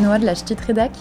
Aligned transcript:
De 0.00 0.24
la 0.24 0.34
Ch'tite 0.34 0.60
Rédac. 0.62 0.92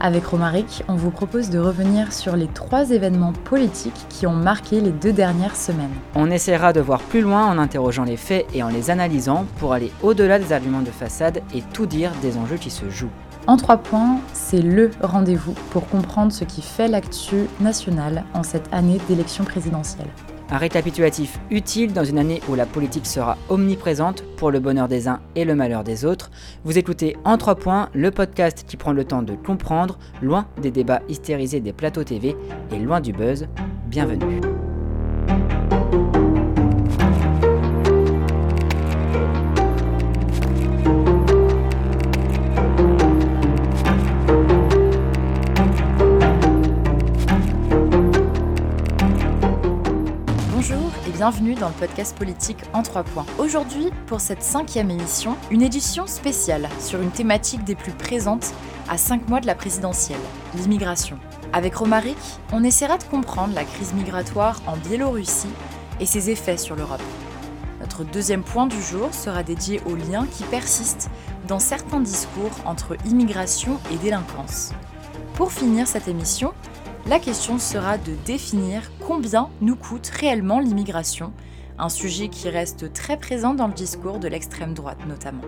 Avec 0.00 0.24
Romaric, 0.24 0.82
on 0.88 0.94
vous 0.94 1.10
propose 1.10 1.50
de 1.50 1.58
revenir 1.58 2.14
sur 2.14 2.34
les 2.34 2.46
trois 2.46 2.92
événements 2.92 3.34
politiques 3.44 4.06
qui 4.08 4.26
ont 4.26 4.34
marqué 4.34 4.80
les 4.80 4.90
deux 4.90 5.12
dernières 5.12 5.54
semaines. 5.54 5.92
On 6.14 6.30
essaiera 6.30 6.72
de 6.72 6.80
voir 6.80 7.02
plus 7.02 7.20
loin 7.20 7.44
en 7.44 7.58
interrogeant 7.58 8.04
les 8.04 8.16
faits 8.16 8.46
et 8.54 8.62
en 8.62 8.68
les 8.68 8.88
analysant 8.88 9.44
pour 9.58 9.74
aller 9.74 9.92
au-delà 10.02 10.38
des 10.38 10.54
arguments 10.54 10.80
de 10.80 10.90
façade 10.90 11.42
et 11.54 11.60
tout 11.74 11.84
dire 11.84 12.10
des 12.22 12.38
enjeux 12.38 12.56
qui 12.56 12.70
se 12.70 12.88
jouent. 12.88 13.12
En 13.46 13.58
trois 13.58 13.76
points, 13.76 14.18
c'est 14.32 14.62
LE 14.62 14.92
rendez-vous 15.02 15.54
pour 15.70 15.86
comprendre 15.86 16.32
ce 16.32 16.44
qui 16.44 16.62
fait 16.62 16.88
l'actu 16.88 17.44
nationale 17.60 18.24
en 18.32 18.42
cette 18.42 18.72
année 18.72 18.98
d'élection 19.08 19.44
présidentielle. 19.44 20.08
Un 20.50 20.56
récapitulatif 20.56 21.38
utile 21.50 21.92
dans 21.92 22.04
une 22.04 22.18
année 22.18 22.40
où 22.48 22.54
la 22.54 22.64
politique 22.64 23.06
sera 23.06 23.36
omniprésente 23.50 24.24
pour 24.36 24.50
le 24.50 24.60
bonheur 24.60 24.88
des 24.88 25.06
uns 25.06 25.20
et 25.34 25.44
le 25.44 25.54
malheur 25.54 25.84
des 25.84 26.04
autres. 26.06 26.30
Vous 26.64 26.78
écoutez 26.78 27.16
En 27.24 27.36
3 27.36 27.56
points, 27.56 27.90
le 27.92 28.10
podcast 28.10 28.64
qui 28.66 28.78
prend 28.78 28.92
le 28.92 29.04
temps 29.04 29.22
de 29.22 29.34
comprendre, 29.34 29.98
loin 30.22 30.46
des 30.60 30.70
débats 30.70 31.02
hystérisés 31.08 31.60
des 31.60 31.74
plateaux 31.74 32.04
TV 32.04 32.34
et 32.72 32.78
loin 32.78 33.00
du 33.00 33.12
buzz. 33.12 33.46
Bienvenue. 33.88 34.40
Bienvenue 51.30 51.56
dans 51.56 51.68
le 51.68 51.74
podcast 51.74 52.16
politique 52.16 52.56
en 52.72 52.82
trois 52.82 53.04
points. 53.04 53.26
Aujourd'hui, 53.36 53.90
pour 54.06 54.18
cette 54.18 54.42
cinquième 54.42 54.90
émission, 54.90 55.36
une 55.50 55.60
édition 55.60 56.06
spéciale 56.06 56.70
sur 56.80 57.02
une 57.02 57.10
thématique 57.10 57.64
des 57.64 57.74
plus 57.74 57.92
présentes 57.92 58.54
à 58.88 58.96
cinq 58.96 59.28
mois 59.28 59.40
de 59.40 59.46
la 59.46 59.54
présidentielle, 59.54 60.22
l'immigration. 60.54 61.18
Avec 61.52 61.74
Romaric, 61.74 62.16
on 62.50 62.64
essaiera 62.64 62.96
de 62.96 63.04
comprendre 63.04 63.54
la 63.54 63.64
crise 63.64 63.92
migratoire 63.92 64.62
en 64.66 64.78
Biélorussie 64.78 65.50
et 66.00 66.06
ses 66.06 66.30
effets 66.30 66.56
sur 66.56 66.76
l'Europe. 66.76 67.02
Notre 67.82 68.04
deuxième 68.04 68.42
point 68.42 68.66
du 68.66 68.80
jour 68.80 69.12
sera 69.12 69.42
dédié 69.42 69.82
aux 69.84 69.96
liens 69.96 70.26
qui 70.32 70.44
persistent 70.44 71.10
dans 71.46 71.58
certains 71.58 72.00
discours 72.00 72.52
entre 72.64 72.96
immigration 73.04 73.78
et 73.92 73.96
délinquance. 73.96 74.72
Pour 75.34 75.52
finir 75.52 75.86
cette 75.86 76.08
émission, 76.08 76.54
la 77.06 77.18
question 77.18 77.58
sera 77.58 77.98
de 77.98 78.14
définir 78.26 78.90
combien 79.06 79.48
nous 79.60 79.76
coûte 79.76 80.08
réellement 80.08 80.60
l'immigration, 80.60 81.32
un 81.78 81.88
sujet 81.88 82.28
qui 82.28 82.48
reste 82.48 82.92
très 82.92 83.18
présent 83.18 83.54
dans 83.54 83.66
le 83.66 83.72
discours 83.72 84.18
de 84.18 84.28
l'extrême 84.28 84.74
droite 84.74 84.98
notamment. 85.06 85.42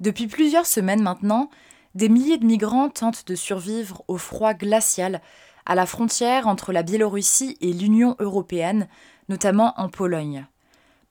Depuis 0.00 0.26
plusieurs 0.26 0.66
semaines 0.66 1.02
maintenant, 1.02 1.48
des 1.94 2.08
milliers 2.08 2.38
de 2.38 2.46
migrants 2.46 2.88
tentent 2.88 3.26
de 3.26 3.34
survivre 3.34 4.02
au 4.08 4.16
froid 4.16 4.54
glacial 4.54 5.20
à 5.66 5.74
la 5.74 5.86
frontière 5.86 6.48
entre 6.48 6.72
la 6.72 6.82
Biélorussie 6.82 7.56
et 7.60 7.72
l'Union 7.72 8.16
européenne, 8.18 8.88
notamment 9.28 9.74
en 9.76 9.88
Pologne. 9.88 10.46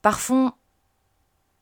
Par 0.02 0.20
fond, 0.20 0.52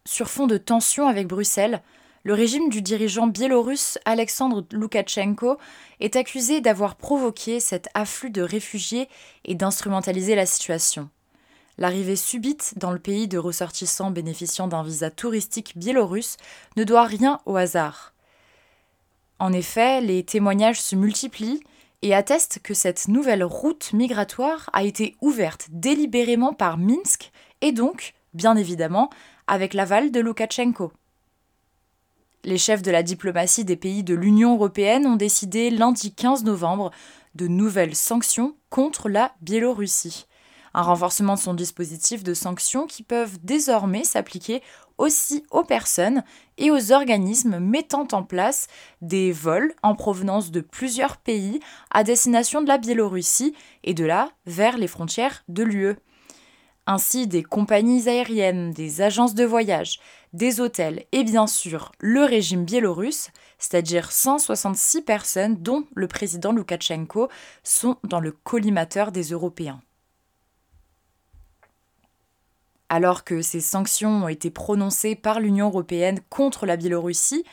sur 0.04 0.28
fond 0.28 0.46
de 0.46 0.56
tensions 0.56 1.06
avec 1.06 1.28
Bruxelles, 1.28 1.82
le 2.22 2.34
régime 2.34 2.68
du 2.68 2.82
dirigeant 2.82 3.26
biélorusse 3.26 3.98
Alexandre 4.04 4.64
Loukachenko 4.72 5.56
est 6.00 6.16
accusé 6.16 6.60
d'avoir 6.60 6.96
provoqué 6.96 7.60
cet 7.60 7.88
afflux 7.94 8.30
de 8.30 8.42
réfugiés 8.42 9.08
et 9.44 9.54
d'instrumentaliser 9.54 10.34
la 10.34 10.46
situation. 10.46 11.08
L'arrivée 11.78 12.16
subite 12.16 12.74
dans 12.76 12.90
le 12.90 12.98
pays 12.98 13.26
de 13.26 13.38
ressortissants 13.38 14.10
bénéficiant 14.10 14.68
d'un 14.68 14.82
visa 14.82 15.10
touristique 15.10 15.72
biélorusse 15.76 16.36
ne 16.76 16.84
doit 16.84 17.04
rien 17.04 17.40
au 17.46 17.56
hasard. 17.56 18.12
En 19.38 19.54
effet, 19.54 20.02
les 20.02 20.22
témoignages 20.22 20.82
se 20.82 20.94
multiplient 20.94 21.62
et 22.02 22.14
attestent 22.14 22.60
que 22.62 22.74
cette 22.74 23.08
nouvelle 23.08 23.44
route 23.44 23.94
migratoire 23.94 24.68
a 24.74 24.82
été 24.82 25.16
ouverte 25.22 25.68
délibérément 25.70 26.52
par 26.52 26.76
Minsk 26.76 27.30
et 27.62 27.72
donc, 27.72 28.12
bien 28.34 28.56
évidemment, 28.56 29.08
avec 29.46 29.72
l'aval 29.72 30.10
de 30.10 30.20
Loukachenko. 30.20 30.92
Les 32.42 32.56
chefs 32.56 32.80
de 32.80 32.90
la 32.90 33.02
diplomatie 33.02 33.66
des 33.66 33.76
pays 33.76 34.02
de 34.02 34.14
l'Union 34.14 34.54
européenne 34.54 35.06
ont 35.06 35.16
décidé 35.16 35.68
lundi 35.68 36.14
15 36.14 36.44
novembre 36.44 36.90
de 37.34 37.46
nouvelles 37.46 37.94
sanctions 37.94 38.56
contre 38.70 39.10
la 39.10 39.34
Biélorussie. 39.42 40.26
Un 40.72 40.80
renforcement 40.80 41.34
de 41.34 41.40
son 41.40 41.52
dispositif 41.52 42.24
de 42.24 42.32
sanctions 42.32 42.86
qui 42.86 43.02
peuvent 43.02 43.38
désormais 43.42 44.04
s'appliquer 44.04 44.62
aussi 44.96 45.44
aux 45.50 45.64
personnes 45.64 46.24
et 46.56 46.70
aux 46.70 46.92
organismes 46.92 47.58
mettant 47.58 48.08
en 48.12 48.22
place 48.22 48.68
des 49.02 49.32
vols 49.32 49.74
en 49.82 49.94
provenance 49.94 50.50
de 50.50 50.62
plusieurs 50.62 51.18
pays 51.18 51.60
à 51.90 52.04
destination 52.04 52.62
de 52.62 52.68
la 52.68 52.78
Biélorussie 52.78 53.54
et 53.84 53.92
de 53.92 54.06
là 54.06 54.30
vers 54.46 54.78
les 54.78 54.88
frontières 54.88 55.44
de 55.48 55.62
l'UE. 55.62 55.96
Ainsi, 56.86 57.26
des 57.26 57.42
compagnies 57.42 58.08
aériennes, 58.08 58.72
des 58.72 59.00
agences 59.00 59.34
de 59.34 59.44
voyage, 59.44 60.00
des 60.32 60.60
hôtels 60.60 61.04
et 61.12 61.24
bien 61.24 61.46
sûr 61.46 61.92
le 61.98 62.24
régime 62.24 62.64
biélorusse, 62.64 63.30
c'est-à-dire 63.58 64.10
166 64.10 65.02
personnes 65.02 65.56
dont 65.56 65.84
le 65.94 66.08
président 66.08 66.52
Loukachenko 66.52 67.28
sont 67.62 67.96
dans 68.04 68.20
le 68.20 68.32
collimateur 68.32 69.12
des 69.12 69.24
Européens. 69.24 69.80
Alors 72.88 73.22
que 73.22 73.40
ces 73.40 73.60
sanctions 73.60 74.24
ont 74.24 74.28
été 74.28 74.50
prononcées 74.50 75.14
par 75.14 75.38
l'Union 75.38 75.68
européenne 75.68 76.18
contre 76.28 76.66
la 76.66 76.76
Biélorussie, 76.76 77.44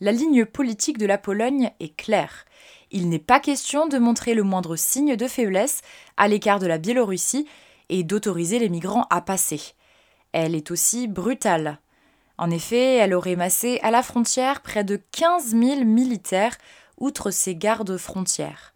la 0.00 0.12
ligne 0.12 0.44
politique 0.44 0.98
de 0.98 1.06
la 1.06 1.16
Pologne 1.16 1.70
est 1.80 1.96
claire. 1.96 2.44
Il 2.90 3.08
n'est 3.08 3.18
pas 3.18 3.40
question 3.40 3.86
de 3.86 3.96
montrer 3.96 4.34
le 4.34 4.42
moindre 4.42 4.76
signe 4.76 5.16
de 5.16 5.26
faiblesse 5.26 5.80
à 6.16 6.28
l'écart 6.28 6.58
de 6.58 6.66
la 6.66 6.78
Biélorussie 6.78 7.46
et 7.88 8.04
d'autoriser 8.04 8.58
les 8.58 8.68
migrants 8.68 9.06
à 9.10 9.20
passer. 9.20 9.60
Elle 10.32 10.54
est 10.54 10.70
aussi 10.70 11.06
brutale. 11.08 11.78
En 12.38 12.50
effet, 12.50 12.96
elle 12.96 13.14
aurait 13.14 13.36
massé 13.36 13.78
à 13.82 13.90
la 13.90 14.02
frontière 14.02 14.60
près 14.60 14.84
de 14.84 15.00
15 15.12 15.50
000 15.50 15.84
militaires 15.84 16.56
outre 16.98 17.30
ses 17.30 17.54
gardes 17.54 17.96
frontières. 17.96 18.74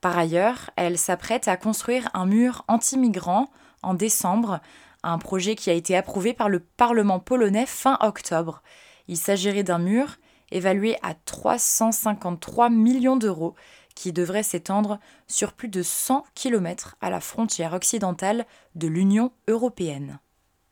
Par 0.00 0.16
ailleurs, 0.16 0.70
elle 0.76 0.98
s'apprête 0.98 1.48
à 1.48 1.56
construire 1.56 2.08
un 2.14 2.26
mur 2.26 2.64
anti-migrants 2.68 3.50
en 3.82 3.94
décembre, 3.94 4.60
un 5.02 5.18
projet 5.18 5.54
qui 5.54 5.70
a 5.70 5.74
été 5.74 5.96
approuvé 5.96 6.32
par 6.32 6.48
le 6.48 6.60
Parlement 6.60 7.20
polonais 7.20 7.66
fin 7.66 7.98
octobre. 8.00 8.62
Il 9.08 9.16
s'agirait 9.16 9.62
d'un 9.62 9.78
mur 9.78 10.16
évalué 10.50 10.96
à 11.02 11.14
353 11.14 12.70
millions 12.70 13.16
d'euros 13.16 13.54
qui 13.96 14.12
devrait 14.12 14.44
s'étendre 14.44 15.00
sur 15.26 15.52
plus 15.52 15.68
de 15.68 15.82
100 15.82 16.24
km 16.36 16.94
à 17.00 17.10
la 17.10 17.18
frontière 17.18 17.72
occidentale 17.72 18.46
de 18.76 18.86
l'Union 18.86 19.32
européenne. 19.48 20.20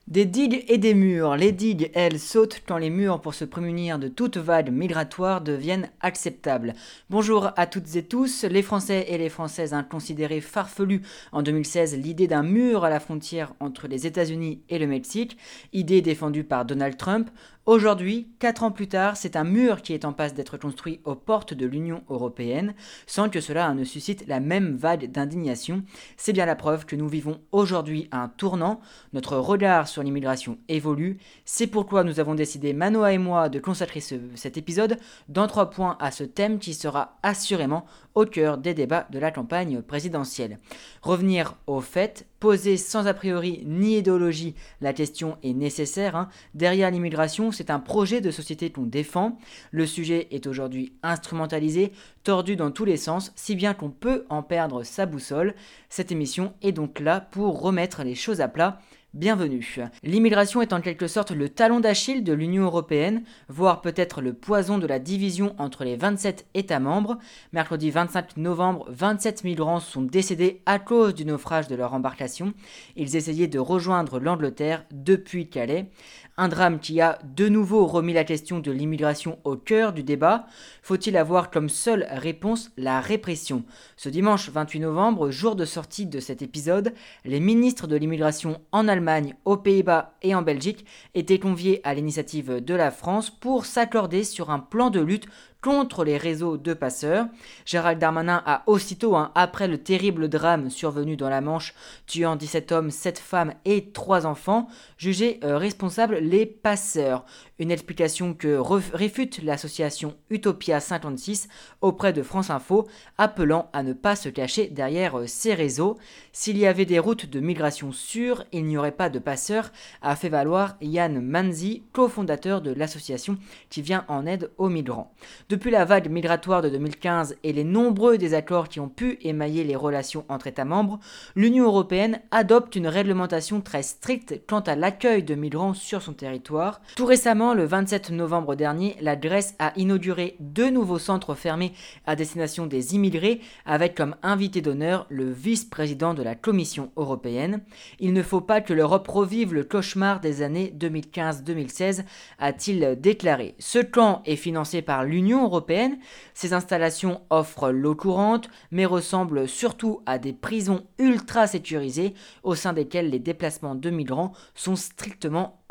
Des 0.07 0.27
digues 0.27 0.67
et 0.69 0.77
des 0.77 0.93
murs. 0.93 1.35
Les 1.35 1.51
digues, 1.51 1.91
elles, 1.95 2.21
sautent 2.21 2.63
quand 2.69 2.77
les 2.77 2.91
murs, 2.91 3.23
pour 3.23 3.33
se 3.33 3.47
prémunir 3.47 3.99
de 3.99 4.09
toute 4.09 4.37
vague 4.37 4.71
migratoire, 4.71 5.41
deviennent 5.41 5.89
acceptables. 6.03 6.75
Bonjour 7.09 7.53
à 7.57 7.67
toutes 7.67 7.97
et 7.97 8.03
tous. 8.03 8.45
Les 8.45 8.61
Français 8.61 9.07
et 9.09 9.17
les 9.17 9.31
Françaises 9.31 9.73
ont 9.73 9.83
considéré 9.83 10.43
farfelu 10.43 11.01
en 11.33 11.41
2016 11.41 11.97
l'idée 11.97 12.27
d'un 12.27 12.43
mur 12.43 12.85
à 12.85 12.91
la 12.91 13.01
frontière 13.01 13.55
entre 13.61 13.89
les 13.89 14.07
États-Unis 14.07 14.61
et 14.69 14.79
le 14.79 14.87
Mexique, 14.87 15.39
idée 15.73 16.03
défendue 16.03 16.45
par 16.45 16.67
Donald 16.67 16.99
Trump. 16.99 17.31
Aujourd'hui, 17.67 18.29
quatre 18.41 18.63
ans 18.63 18.71
plus 18.71 18.89
tard, 18.89 19.17
c'est 19.17 19.37
un 19.37 19.45
mur 19.45 19.81
qui 19.81 19.95
est 19.95 20.05
en 20.05 20.13
passe 20.13 20.35
d'être 20.35 20.59
construit 20.59 21.01
aux 21.05 21.15
portes 21.15 21.55
de 21.55 21.65
l'Union 21.65 22.03
européenne, 22.11 22.75
sans 23.07 23.31
que 23.31 23.41
cela 23.41 23.73
ne 23.73 23.85
suscite 23.85 24.27
la 24.27 24.39
même 24.39 24.77
vague 24.77 25.11
d'indignation. 25.11 25.83
C'est 26.19 26.35
bien 26.35 26.45
la 26.45 26.57
preuve 26.57 26.85
que 26.85 26.95
nous 26.95 27.09
vivons 27.09 27.41
aujourd'hui 27.53 28.07
un 28.13 28.29
tournant. 28.29 28.83
Notre 29.15 29.39
regard 29.39 29.89
sur 29.89 30.03
l'immigration 30.03 30.59
évolue. 30.69 31.17
C'est 31.47 31.67
pourquoi 31.67 32.05
nous 32.05 32.21
avons 32.21 32.35
décidé, 32.35 32.75
Manoa 32.75 33.15
et 33.15 33.19
moi, 33.19 33.49
de 33.49 33.61
consacrer 33.61 34.01
cet 34.35 34.59
épisode 34.59 34.99
dans 35.31 35.47
trois 35.47 35.71
points 35.71 35.97
à 36.01 36.11
ce 36.11 36.25
thème 36.25 36.59
qui 36.59 36.75
sera 36.75 37.17
assurément 37.23 37.87
au 38.15 38.27
cœur 38.27 38.59
des 38.59 38.75
débats 38.75 39.07
de 39.11 39.19
la 39.19 39.31
campagne 39.31 39.81
présidentielle. 39.81 40.59
Revenir 41.01 41.57
au 41.67 41.81
fait, 41.81 42.27
poser 42.45 42.77
sans 42.77 43.07
a 43.07 43.15
priori 43.15 43.63
ni 43.65 43.97
idéologie 43.97 44.55
la 44.83 44.93
question 44.93 45.39
est 45.43 45.55
nécessaire. 45.55 46.15
Hein. 46.15 46.29
Derrière 46.53 46.91
l'immigration, 46.91 47.53
c'est 47.53 47.71
un 47.71 47.79
projet 47.79 48.21
de 48.21 48.31
société 48.31 48.69
qu'on 48.69 48.83
défend. 48.83 49.39
Le 49.71 49.87
sujet 49.87 50.29
est 50.31 50.47
aujourd'hui 50.47 50.93
instrumentalisé, 51.03 51.91
tordu 52.23 52.55
dans 52.55 52.71
tous 52.71 52.85
les 52.85 52.99
sens, 52.99 53.33
si 53.35 53.57
bien 53.57 53.73
qu'on 53.73 53.89
peut 53.89 54.27
en 54.29 54.43
perdre 54.43 54.83
sa 54.83 55.07
boussole. 55.07 55.55
Cette 55.89 56.13
émission 56.13 56.53
est 56.61 56.73
donc 56.73 57.01
là 57.01 57.19
pour 57.19 57.63
remettre 57.63 58.05
les 58.05 58.15
choses 58.15 58.43
à 58.43 58.49
plat 58.49 58.79
bienvenue. 59.15 59.77
L'immigration 60.03 60.61
est 60.61 60.73
en 60.73 60.81
quelque 60.81 61.07
sorte 61.07 61.31
le 61.31 61.49
talon 61.49 61.79
d'Achille 61.79 62.25
de 62.25 62.33
l'Union 62.33 62.65
européenne, 62.65 63.23
voire 63.49 63.81
peut-être 63.81 64.21
le 64.21 64.33
poison 64.33 64.77
de 64.79 64.89
la 64.89 64.99
division 64.99 65.55
entre 65.59 65.85
les 65.85 65.97
27 65.97 66.47
États 66.55 66.81
membres. 66.81 67.19
Mercredi 67.53 67.93
25 67.93 68.37
novembre, 68.37 68.87
27 68.91 69.45
migrants 69.45 69.79
sont 69.79 70.03
décédés 70.03 70.63
à 70.67 70.81
cause 70.81 71.15
du 71.15 71.25
naufrage 71.25 71.69
de 71.69 71.77
leur 71.77 71.95
embarcation. 71.95 72.55
Ils 72.97 73.15
essayaient 73.15 73.47
de 73.47 73.61
rejoindre 73.61 74.19
l'Angleterre 74.19 74.85
depuis 74.91 75.49
Calais. 75.49 75.91
Un 76.37 76.49
drame 76.49 76.81
qui 76.81 77.01
a 77.01 77.21
de 77.37 77.49
nouveau 77.49 77.87
remis 77.87 78.13
la 78.13 78.25
question 78.25 78.59
de 78.59 78.73
l'immigration 78.73 79.39
au 79.45 79.55
cœur 79.55 79.93
du 79.93 80.03
débat. 80.03 80.47
Faut-il 80.83 81.17
avoir 81.17 81.49
comme 81.49 81.69
seule 81.69 82.09
réponse 82.11 82.73
la 82.77 83.01
répression? 83.01 83.63
Ce 83.97 84.09
dimanche 84.09 84.49
28 84.49 84.81
novembre, 84.81 85.31
jour 85.31 85.55
de 85.55 85.65
sortie 85.65 86.07
de 86.07 86.19
cet 86.19 86.43
épisode, 86.43 86.93
les 87.25 87.39
ministres 87.39 87.87
de 87.87 87.95
l'immigration 87.95 88.61
en 88.73 88.89
Allemagne, 88.89 89.37
aux 89.45 89.57
Pays-Bas 89.57 90.17
et 90.23 90.35
en 90.35 90.43
Belgique 90.43 90.85
étaient 91.15 91.39
conviés 91.39 91.81
à 91.85 91.95
l'initiative 91.95 92.65
de 92.65 92.75
la 92.75 92.91
France 92.91 93.31
pour 93.31 93.65
s'accorder 93.65 94.25
sur 94.25 94.51
un 94.51 94.59
plan 94.59 94.91
de 94.91 95.01
lutte 95.01 95.29
contre 95.65 96.05
les 96.05 96.19
réseaux 96.19 96.59
de 96.59 96.75
passeurs. 96.75 97.27
Gérald 97.65 97.99
Darmanin 97.99 98.43
a 98.45 98.65
aussitôt, 98.67 99.17
hein, 99.17 99.33
après 99.35 99.67
le 99.67 99.79
terrible 99.79 100.29
drame 100.29 100.69
survenu 100.69 101.17
dans 101.17 101.31
la 101.31 101.41
Manche, 101.41 101.73
tuant 102.07 102.37
17 102.37 102.71
hommes, 102.71 102.91
7 102.91 103.19
femmes 103.19 103.55
et 103.65 103.91
3 103.91 104.27
enfants, 104.27 104.69
jugé 104.99 105.41
euh, 105.43 105.57
responsable 105.57 106.17
les 106.17 106.45
passeurs. 106.45 107.25
Une 107.61 107.71
explication 107.71 108.35
que 108.35 108.59
réfute 108.93 109.41
l'association 109.45 110.17
Utopia 110.29 110.81
56 110.81 111.49
auprès 111.83 112.13
de 112.13 112.23
France 112.23 112.51
Info, 112.51 112.89
appelant 113.17 113.69
à 113.73 113.85
ne 113.85 113.93
pas 113.93 114.17
se 114.17 114.29
cacher 114.29 114.67
derrière 114.67 115.21
euh, 115.21 115.27
ces 115.29 115.55
réseaux. 115.55 115.97
S'il 116.33 116.59
y 116.59 116.67
avait 116.67 116.85
des 116.85 116.99
routes 116.99 117.27
de 117.27 117.39
migration 117.39 117.93
sûres, 117.93 118.45
il 118.51 118.65
n'y 118.65 118.77
aurait 118.77 118.91
pas 118.91 119.09
de 119.09 119.21
passeurs, 119.21 119.71
a 120.03 120.17
fait 120.17 120.29
valoir 120.29 120.77
Yann 120.81 121.21
Manzi, 121.21 121.85
cofondateur 121.93 122.61
de 122.61 122.73
l'association 122.73 123.39
qui 123.71 123.83
vient 123.83 124.05
en 124.09 124.27
aide 124.27 124.51
aux 124.59 124.69
migrants. 124.69 125.13
Depuis 125.49 125.71
la 125.71 125.85
vague 125.85 126.11
migratoire 126.11 126.61
de 126.61 126.71
2015 126.71 127.37
et 127.45 127.53
les 127.53 127.63
nombreux 127.63 128.19
désaccords 128.19 128.69
qui 128.69 128.81
ont 128.81 128.89
pu 128.89 129.19
émailler 129.23 129.63
les 129.63 129.77
relations 129.77 130.25
entre 130.29 130.49
États 130.49 130.65
membres, 130.65 130.99
l'Union 131.37 131.67
européenne 131.67 132.21
adopte 132.33 132.75
une 132.75 132.89
réglementation 132.89 133.61
très 133.61 133.85
stricte 133.85 134.41
quant 134.49 134.61
à 134.61 134.75
l'accueil 134.75 135.23
de 135.23 135.37
migrants 135.37 135.75
sur 135.75 136.03
son 136.03 136.15
territoire. 136.15 136.81
Tout 136.97 137.07
récemment, 137.07 137.44
le 137.53 137.65
27 137.65 138.11
novembre 138.11 138.55
dernier, 138.55 138.97
la 139.01 139.17
Grèce 139.17 139.55
a 139.59 139.73
inauguré 139.77 140.37
deux 140.41 140.71
nouveaux 140.71 140.99
centres 140.99 141.35
fermés 141.35 141.73
à 142.07 142.17
destination 142.17 142.67
des 142.67 142.95
immigrés, 142.95 143.41
avec 143.67 143.95
comme 143.95 144.17
invité 144.23 144.63
d'honneur 144.63 145.07
le 145.11 145.31
vice-président 145.31 146.15
de 146.15 146.23
la 146.23 146.35
Commission 146.35 146.93
européenne. 146.97 147.61
Il 147.99 148.15
ne 148.15 148.23
faut 148.23 148.41
pas 148.41 148.61
que 148.61 148.73
l'Europe 148.73 149.09
revive 149.09 149.53
le 149.53 149.65
cauchemar 149.65 150.21
des 150.21 150.41
années 150.41 150.73
2015-2016, 150.79 152.05
a-t-il 152.39 152.99
déclaré. 153.01 153.55
Ce 153.59 153.81
camp 153.81 154.23
est 154.25 154.37
financé 154.37 154.81
par 154.81 155.05
l'Union 155.05 155.45
européenne. 155.45 155.99
Ces 156.33 156.53
installations 156.55 157.21
offrent 157.31 157.71
l'eau 157.71 157.95
courante, 157.95 158.49
mais 158.71 158.87
ressemblent 158.87 159.49
surtout 159.49 160.01
à 160.07 160.19
des 160.19 160.33
prisons 160.33 160.85
ultra 160.99 161.47
sécurisées 161.47 162.15
au 162.45 162.55
sein 162.55 162.73
desquelles 162.73 163.11
les 163.11 163.19
déplacements 163.19 163.75
de 163.75 163.91
migrants 163.91 164.33
sont 164.55 164.77
strictement 164.77 165.64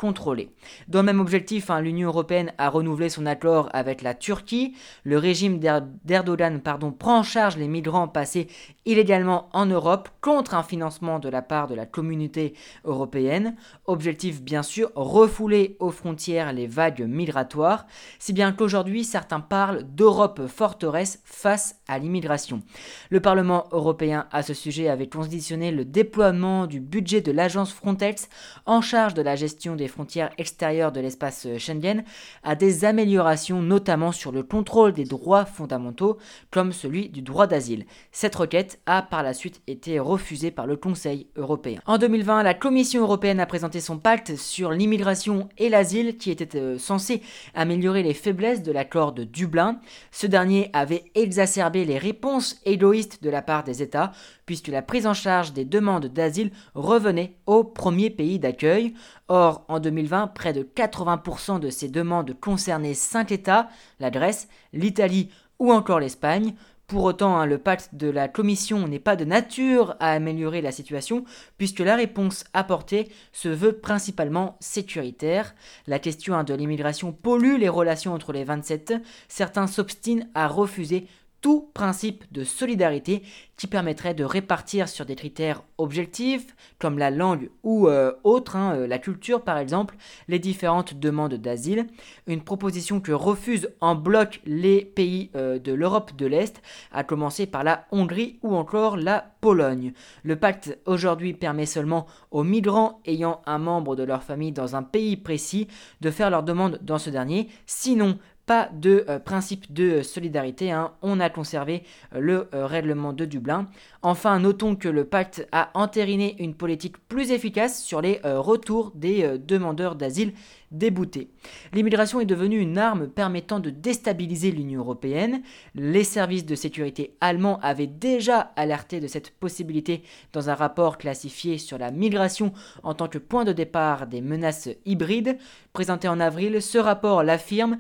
Dans 0.90 1.00
le 1.00 1.06
même 1.06 1.22
objectif, 1.22 1.70
hein, 1.70 1.80
l'Union 1.80 2.10
européenne 2.10 2.52
a 2.58 2.70
renouvelé 2.70 3.08
son 3.08 3.26
accord 3.26 3.70
avec 3.72 4.02
la 4.02 4.14
Turquie. 4.14 4.76
Le 5.06 5.18
régime 5.18 5.60
d'Erdogan 6.04 6.62
prend 6.62 7.20
en 7.20 7.24
charge 7.24 7.56
les 7.56 7.70
migrants 7.70 8.10
passés 8.10 8.48
illégalement 8.86 9.50
en 9.54 9.66
Europe 9.66 10.10
contre 10.20 10.56
un 10.56 10.64
financement 10.64 11.20
de 11.20 11.30
la 11.30 11.42
part 11.42 11.68
de 11.68 11.76
la 11.76 11.86
communauté 11.86 12.54
européenne. 12.84 13.56
Objectif 13.86 14.42
bien 14.42 14.62
sûr, 14.62 14.92
refouler 14.96 15.78
aux 15.80 15.92
frontières 15.92 16.52
les 16.52 16.68
vagues 16.68 17.06
migratoires, 17.08 17.86
si 18.20 18.34
bien 18.34 18.52
qu'aujourd'hui 18.52 19.06
certains 19.06 19.40
parlent 19.40 19.84
d'Europe 19.84 20.48
forteresse 20.48 21.22
face 21.24 21.78
à 21.88 21.98
l'immigration. 21.98 22.62
Le 23.10 23.22
Parlement 23.22 23.68
européen 23.72 24.28
à 24.32 24.44
ce 24.44 24.54
sujet 24.54 24.90
avait 24.90 25.08
conditionné 25.08 25.72
le 25.72 25.86
déploiement 25.86 26.68
du 26.68 26.82
budget 26.82 27.22
de 27.22 27.32
l'agence 27.32 27.72
Frontex 27.72 28.28
en 28.66 28.82
charge 28.82 29.14
de 29.14 29.22
la 29.22 29.38
gestion 29.38 29.78
des 29.78 29.88
frontières 29.94 30.32
extérieures 30.38 30.92
de 30.92 31.00
l'espace 31.00 31.48
Schengen 31.58 32.04
à 32.42 32.56
des 32.56 32.84
améliorations 32.84 33.62
notamment 33.62 34.12
sur 34.12 34.32
le 34.32 34.44
contrôle 34.44 34.92
des 34.92 35.06
droits 35.06 35.46
fondamentaux 35.46 36.18
comme 36.52 36.72
celui 36.72 37.10
du 37.10 37.22
droit 37.22 37.48
d'asile. 37.48 37.86
Cette 38.12 38.36
requête 38.36 38.80
a 38.86 39.04
par 39.04 39.24
la 39.24 39.34
suite 39.34 39.62
été 39.68 40.00
refusée 40.00 40.50
par 40.52 40.66
le 40.66 40.76
Conseil 40.76 41.28
européen. 41.38 41.80
En 41.86 41.98
2020, 41.98 42.42
la 42.44 42.54
Commission 42.56 43.02
européenne 43.02 43.40
a 43.40 43.46
présenté 43.46 43.80
son 43.80 43.98
pacte 43.98 44.36
sur 44.36 44.72
l'immigration 44.72 45.48
et 45.58 45.70
l'asile 45.70 46.18
qui 46.18 46.32
était 46.32 46.58
euh, 46.58 46.80
censé 46.80 47.22
améliorer 47.54 48.02
les 48.02 48.16
faiblesses 48.16 48.64
de 48.64 48.72
l'accord 48.72 49.14
de 49.14 49.24
Dublin. 49.24 49.80
Ce 50.12 50.26
dernier 50.26 50.70
avait 50.74 51.06
exacerbé 51.14 51.86
les 51.86 52.00
réponses 52.00 52.60
égoïstes 52.66 53.24
de 53.24 53.30
la 53.30 53.44
part 53.44 53.64
des 53.64 53.84
États 53.84 54.12
puisque 54.46 54.68
la 54.68 54.82
prise 54.82 55.08
en 55.08 55.14
charge 55.14 55.54
des 55.54 55.66
demandes 55.66 56.08
d'asile 56.08 56.52
revenait 56.76 57.38
au 57.46 57.64
premier 57.64 58.10
pays 58.10 58.40
d'accueil. 58.40 58.94
Or, 59.28 59.66
en 59.68 59.80
2020, 59.80 60.28
près 60.28 60.54
de 60.54 60.64
80% 60.64 61.60
de 61.60 61.70
ces 61.70 61.90
demandes 61.90 62.36
concernaient 62.40 62.94
cinq 62.94 63.32
États, 63.32 63.70
la 64.00 64.12
Grèce, 64.12 64.48
l'Italie 64.74 65.30
ou 65.60 65.72
encore 65.72 66.00
l'Espagne. 66.00 66.56
Pour 66.88 67.06
autant, 67.06 67.38
hein, 67.38 67.46
le 67.46 67.58
pacte 67.58 67.96
de 67.96 68.10
la 68.10 68.28
Commission 68.28 68.88
n'est 68.88 69.00
pas 69.00 69.16
de 69.16 69.24
nature 69.24 69.96
à 70.00 70.12
améliorer 70.12 70.62
la 70.62 70.72
situation, 70.72 71.24
puisque 71.58 71.80
la 71.80 71.96
réponse 71.96 72.44
apportée 72.54 73.10
se 73.32 73.48
veut 73.48 73.74
principalement 73.74 74.58
sécuritaire. 74.60 75.56
La 75.88 75.98
question 75.98 76.36
hein, 76.36 76.44
de 76.44 76.54
l'immigration 76.54 77.14
pollue 77.14 77.58
les 77.58 77.70
relations 77.70 78.14
entre 78.14 78.34
les 78.34 78.44
27. 78.44 78.96
Certains 79.28 79.68
s'obstinent 79.68 80.30
à 80.36 80.48
refuser 80.48 81.08
tout 81.44 81.70
principe 81.74 82.24
de 82.32 82.46
solidarité 82.46 83.22
qui 83.58 83.68
permettrait 83.68 84.14
de 84.14 84.24
répartir 84.24 84.88
sur 84.88 85.06
des 85.06 85.16
critères 85.16 85.62
objectifs, 85.78 86.56
comme 86.80 86.98
la 86.98 87.12
langue 87.12 87.50
ou 87.64 87.88
euh, 87.88 88.14
autre, 88.24 88.56
hein, 88.56 88.76
euh, 88.76 88.88
la 88.88 88.98
culture 88.98 89.42
par 89.42 89.58
exemple, 89.58 89.96
les 90.30 90.40
différentes 90.40 90.96
demandes 90.96 91.36
d'asile. 91.36 91.86
Une 92.28 92.42
proposition 92.42 93.02
que 93.02 93.12
refusent 93.12 93.70
en 93.82 93.94
bloc 93.94 94.42
les 94.46 94.86
pays 94.86 95.32
euh, 95.36 95.60
de 95.60 95.74
l'Europe 95.74 96.16
de 96.16 96.26
l'Est, 96.26 96.62
à 96.94 97.04
commencer 97.04 97.46
par 97.46 97.66
la 97.66 97.86
Hongrie 97.92 98.40
ou 98.42 98.56
encore 98.56 98.96
la 98.96 99.34
Pologne. 99.42 99.92
Le 100.24 100.38
pacte 100.38 100.80
aujourd'hui 100.86 101.34
permet 101.34 101.66
seulement 101.66 102.08
aux 102.32 102.44
migrants 102.44 103.02
ayant 103.06 103.42
un 103.46 103.58
membre 103.58 103.98
de 103.98 104.04
leur 104.04 104.24
famille 104.24 104.54
dans 104.54 104.78
un 104.78 104.84
pays 104.84 105.18
précis 105.18 105.68
de 106.00 106.10
faire 106.10 106.30
leur 106.30 106.44
demande 106.44 106.80
dans 106.82 106.98
ce 106.98 107.10
dernier, 107.10 107.50
sinon 107.66 108.18
pas 108.46 108.70
de 108.74 109.06
euh, 109.08 109.20
principe 109.20 109.72
de 109.72 110.02
solidarité, 110.02 110.72
hein. 110.72 110.94
on 111.02 111.20
a 111.20 111.30
conservé 111.30 111.84
euh, 112.14 112.20
le 112.20 112.50
euh, 112.54 112.66
règlement 112.66 113.14
de 113.14 113.26
Dublin. 113.26 113.70
Enfin, 114.02 114.40
notons 114.40 114.76
que 114.76 114.90
le 114.90 115.06
pacte 115.06 115.48
a 115.52 115.70
entériné 115.76 116.36
une 116.40 116.54
politique 116.54 116.98
plus 117.08 117.32
efficace 117.32 117.82
sur 117.82 118.02
les 118.02 118.20
retours 118.24 118.92
des 118.96 119.38
demandeurs 119.38 119.96
d'asile 119.96 120.34
déboutés. 120.74 121.30
L'immigration 121.72 122.20
est 122.20 122.26
devenue 122.26 122.60
une 122.60 122.78
arme 122.78 123.08
permettant 123.08 123.60
de 123.60 123.70
déstabiliser 123.70 124.52
l'Union 124.52 124.82
européenne. 124.82 125.42
Les 125.76 126.04
services 126.04 126.46
de 126.46 126.56
sécurité 126.56 127.16
allemands 127.22 127.60
avaient 127.62 127.88
déjà 127.88 128.40
alerté 128.56 129.00
de 129.00 129.08
cette 129.08 129.30
possibilité 129.30 130.04
dans 130.34 130.50
un 130.50 130.56
rapport 130.56 130.98
classifié 130.98 131.58
sur 131.58 131.78
la 131.78 131.92
migration 131.92 132.52
en 132.82 132.96
tant 132.96 133.08
que 133.08 133.20
point 133.20 133.46
de 133.46 133.54
départ 133.54 134.08
des 134.08 134.22
menaces 134.22 134.70
hybrides. 134.86 135.38
Présenté 135.72 136.08
en 136.08 136.20
avril, 136.20 136.62
ce 136.62 136.78
rapport 136.78 137.24
l'affirme, 137.24 137.78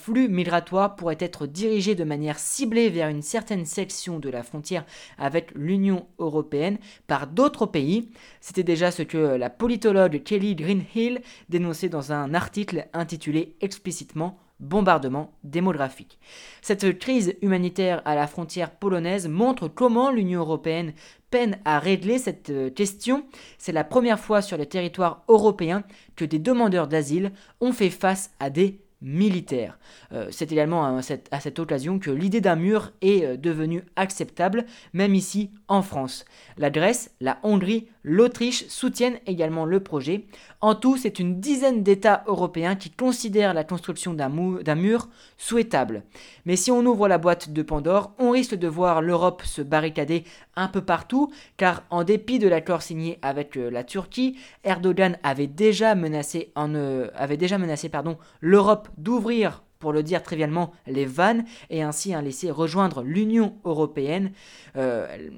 flux 0.00 0.28
migratoires 0.28 0.96
pourraient 0.96 1.16
être 1.20 1.46
dirigés 1.46 1.94
de 1.94 2.04
manière 2.04 2.38
ciblée 2.38 2.88
vers 2.88 3.08
une 3.08 3.22
certaine 3.22 3.66
section 3.66 4.18
de 4.18 4.30
la 4.30 4.42
frontière 4.42 4.86
avec 5.18 5.52
l'Union 5.54 6.06
européenne 6.18 6.78
par 7.06 7.26
d'autres 7.26 7.66
pays. 7.66 8.10
C'était 8.40 8.62
déjà 8.62 8.90
ce 8.90 9.02
que 9.02 9.18
la 9.18 9.50
politologue 9.50 10.22
Kelly 10.22 10.56
Greenhill 10.56 11.20
dénonçait 11.50 11.90
dans 11.90 12.12
un 12.12 12.32
article 12.32 12.88
intitulé 12.94 13.56
explicitement 13.60 14.38
bombardement 14.60 15.32
démographique. 15.42 16.18
Cette 16.62 16.98
crise 16.98 17.34
humanitaire 17.42 18.02
à 18.04 18.14
la 18.14 18.26
frontière 18.26 18.70
polonaise 18.70 19.26
montre 19.26 19.68
comment 19.68 20.10
l'Union 20.10 20.40
européenne 20.40 20.92
peine 21.30 21.58
à 21.64 21.78
régler 21.78 22.18
cette 22.18 22.50
euh, 22.50 22.70
question. 22.70 23.24
C'est 23.56 23.72
la 23.72 23.84
première 23.84 24.20
fois 24.20 24.42
sur 24.42 24.58
le 24.58 24.66
territoire 24.66 25.22
européen 25.28 25.84
que 26.16 26.24
des 26.24 26.38
demandeurs 26.38 26.88
d'asile 26.88 27.32
ont 27.60 27.72
fait 27.72 27.90
face 27.90 28.32
à 28.40 28.50
des 28.50 28.80
militaire. 29.02 29.78
Euh, 30.12 30.28
c'est 30.30 30.52
également 30.52 30.96
à 30.96 31.02
cette, 31.02 31.58
occasion 31.58 31.98
que 31.98 32.10
l'idée 32.10 32.40
d'un 32.40 32.56
mur 32.56 32.92
est 33.00 33.24
euh, 33.24 33.36
devenue 33.36 33.84
acceptable, 33.96 34.64
même 34.92 35.14
ici 35.14 35.50
en 35.68 35.82
France. 35.82 36.24
La 36.58 36.70
Grèce, 36.70 37.14
la 37.20 37.38
Hongrie, 37.42 37.88
l'Autriche 38.02 38.66
soutiennent 38.68 39.18
également 39.26 39.64
le 39.64 39.80
projet. 39.80 40.26
En 40.60 40.74
tout, 40.74 40.96
c'est 40.96 41.18
une 41.18 41.40
dizaine 41.40 41.82
d'États 41.82 42.24
européens 42.26 42.76
qui 42.76 42.90
considèrent 42.90 43.54
la 43.54 43.64
construction 43.64 44.14
d'un 44.14 44.74
mur 44.74 45.08
souhaitable. 45.38 46.02
Mais 46.44 46.56
si 46.56 46.70
on 46.70 46.84
ouvre 46.84 47.08
la 47.08 47.18
boîte 47.18 47.52
de 47.52 47.62
Pandore, 47.62 48.12
on 48.18 48.30
risque 48.30 48.54
de 48.54 48.68
voir 48.68 49.02
l'Europe 49.02 49.42
se 49.44 49.62
barricader 49.62 50.24
un 50.56 50.68
peu 50.68 50.82
partout, 50.82 51.32
car 51.56 51.84
en 51.90 52.04
dépit 52.04 52.38
de 52.38 52.48
l'accord 52.48 52.82
signé 52.82 53.18
avec 53.22 53.56
euh, 53.56 53.70
la 53.70 53.84
Turquie, 53.84 54.38
Erdogan 54.64 55.18
avait 55.22 55.46
déjà 55.46 55.94
menacé, 55.94 56.50
pardon, 57.90 58.18
l'Europe 58.40 58.88
d'ouvrir 58.98 59.62
pour 59.80 59.92
le 59.92 60.02
dire 60.02 60.22
trivialement, 60.22 60.72
les 60.86 61.06
vannes 61.06 61.44
et 61.70 61.82
ainsi 61.82 62.14
un 62.14 62.20
laisser 62.20 62.50
rejoindre 62.50 63.02
l'Union 63.02 63.56
européenne. 63.64 64.30
Euh, 64.76 65.30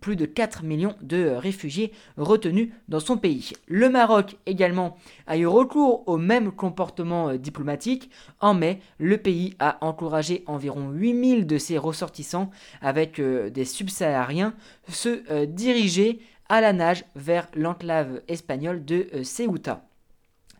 plus 0.00 0.16
de 0.16 0.26
4 0.26 0.64
millions 0.64 0.94
de 1.02 1.28
réfugiés 1.28 1.92
retenus 2.16 2.70
dans 2.88 3.00
son 3.00 3.16
pays. 3.16 3.52
Le 3.66 3.88
Maroc 3.88 4.36
également 4.46 4.96
a 5.26 5.36
eu 5.36 5.46
recours 5.46 6.08
au 6.08 6.16
même 6.16 6.52
comportement 6.52 7.30
euh, 7.30 7.38
diplomatique. 7.38 8.10
En 8.40 8.54
mai, 8.54 8.80
le 8.98 9.18
pays 9.18 9.54
a 9.58 9.84
encouragé 9.84 10.42
environ 10.46 10.90
8000 10.90 11.46
de 11.46 11.58
ses 11.58 11.78
ressortissants 11.78 12.50
avec 12.80 13.18
euh, 13.18 13.50
des 13.50 13.64
subsahariens 13.64 14.54
se 14.88 15.44
diriger 15.44 16.20
à 16.48 16.60
la 16.60 16.72
nage 16.72 17.04
vers 17.14 17.48
l'enclave 17.54 18.22
espagnole 18.28 18.84
de 18.84 19.06
Ceuta. 19.22 19.89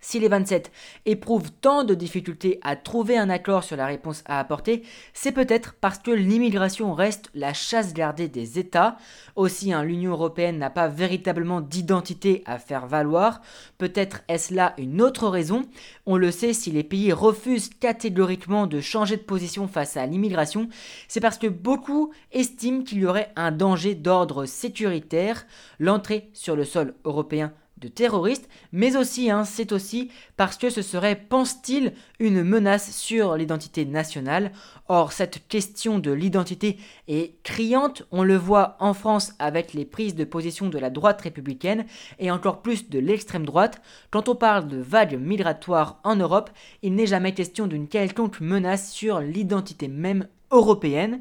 Si 0.00 0.18
les 0.18 0.28
27 0.28 0.72
éprouvent 1.04 1.50
tant 1.60 1.84
de 1.84 1.94
difficultés 1.94 2.58
à 2.62 2.74
trouver 2.74 3.18
un 3.18 3.28
accord 3.28 3.64
sur 3.64 3.76
la 3.76 3.86
réponse 3.86 4.22
à 4.24 4.38
apporter, 4.38 4.82
c'est 5.12 5.32
peut-être 5.32 5.74
parce 5.74 5.98
que 5.98 6.10
l'immigration 6.10 6.94
reste 6.94 7.30
la 7.34 7.52
chasse 7.52 7.92
gardée 7.92 8.28
des 8.28 8.58
États. 8.58 8.96
Aussi, 9.36 9.72
hein, 9.72 9.84
l'Union 9.84 10.12
européenne 10.12 10.58
n'a 10.58 10.70
pas 10.70 10.88
véritablement 10.88 11.60
d'identité 11.60 12.42
à 12.46 12.58
faire 12.58 12.86
valoir. 12.86 13.42
Peut-être 13.76 14.22
est-ce 14.28 14.54
là 14.54 14.74
une 14.78 15.02
autre 15.02 15.28
raison. 15.28 15.62
On 16.06 16.16
le 16.16 16.30
sait, 16.30 16.54
si 16.54 16.70
les 16.70 16.84
pays 16.84 17.12
refusent 17.12 17.68
catégoriquement 17.68 18.66
de 18.66 18.80
changer 18.80 19.16
de 19.16 19.22
position 19.22 19.68
face 19.68 19.96
à 19.98 20.06
l'immigration, 20.06 20.68
c'est 21.08 21.20
parce 21.20 21.38
que 21.38 21.46
beaucoup 21.46 22.12
estiment 22.32 22.82
qu'il 22.82 22.98
y 22.98 23.06
aurait 23.06 23.32
un 23.36 23.52
danger 23.52 23.94
d'ordre 23.94 24.46
sécuritaire. 24.46 25.46
L'entrée 25.78 26.30
sur 26.32 26.56
le 26.56 26.64
sol 26.64 26.94
européen 27.04 27.52
de 27.80 27.88
terroristes, 27.88 28.48
mais 28.72 28.96
aussi, 28.96 29.30
hein, 29.30 29.44
c'est 29.44 29.72
aussi 29.72 30.10
parce 30.36 30.56
que 30.56 30.70
ce 30.70 30.82
serait, 30.82 31.16
pense-t-il, 31.16 31.92
une 32.18 32.42
menace 32.42 32.94
sur 32.94 33.36
l'identité 33.36 33.84
nationale. 33.84 34.52
Or, 34.88 35.12
cette 35.12 35.46
question 35.48 35.98
de 35.98 36.10
l'identité 36.10 36.78
est 37.08 37.42
criante, 37.42 38.02
on 38.10 38.22
le 38.22 38.36
voit 38.36 38.76
en 38.80 38.94
France 38.94 39.32
avec 39.38 39.72
les 39.72 39.84
prises 39.84 40.14
de 40.14 40.24
position 40.24 40.68
de 40.68 40.78
la 40.78 40.90
droite 40.90 41.20
républicaine 41.22 41.86
et 42.18 42.30
encore 42.30 42.62
plus 42.62 42.90
de 42.90 42.98
l'extrême 42.98 43.46
droite. 43.46 43.80
Quand 44.10 44.28
on 44.28 44.34
parle 44.34 44.68
de 44.68 44.78
vagues 44.78 45.18
migratoires 45.18 46.00
en 46.04 46.16
Europe, 46.16 46.50
il 46.82 46.94
n'est 46.94 47.06
jamais 47.06 47.34
question 47.34 47.66
d'une 47.66 47.88
quelconque 47.88 48.40
menace 48.40 48.90
sur 48.92 49.20
l'identité 49.20 49.88
même 49.88 50.26
européenne. 50.50 51.20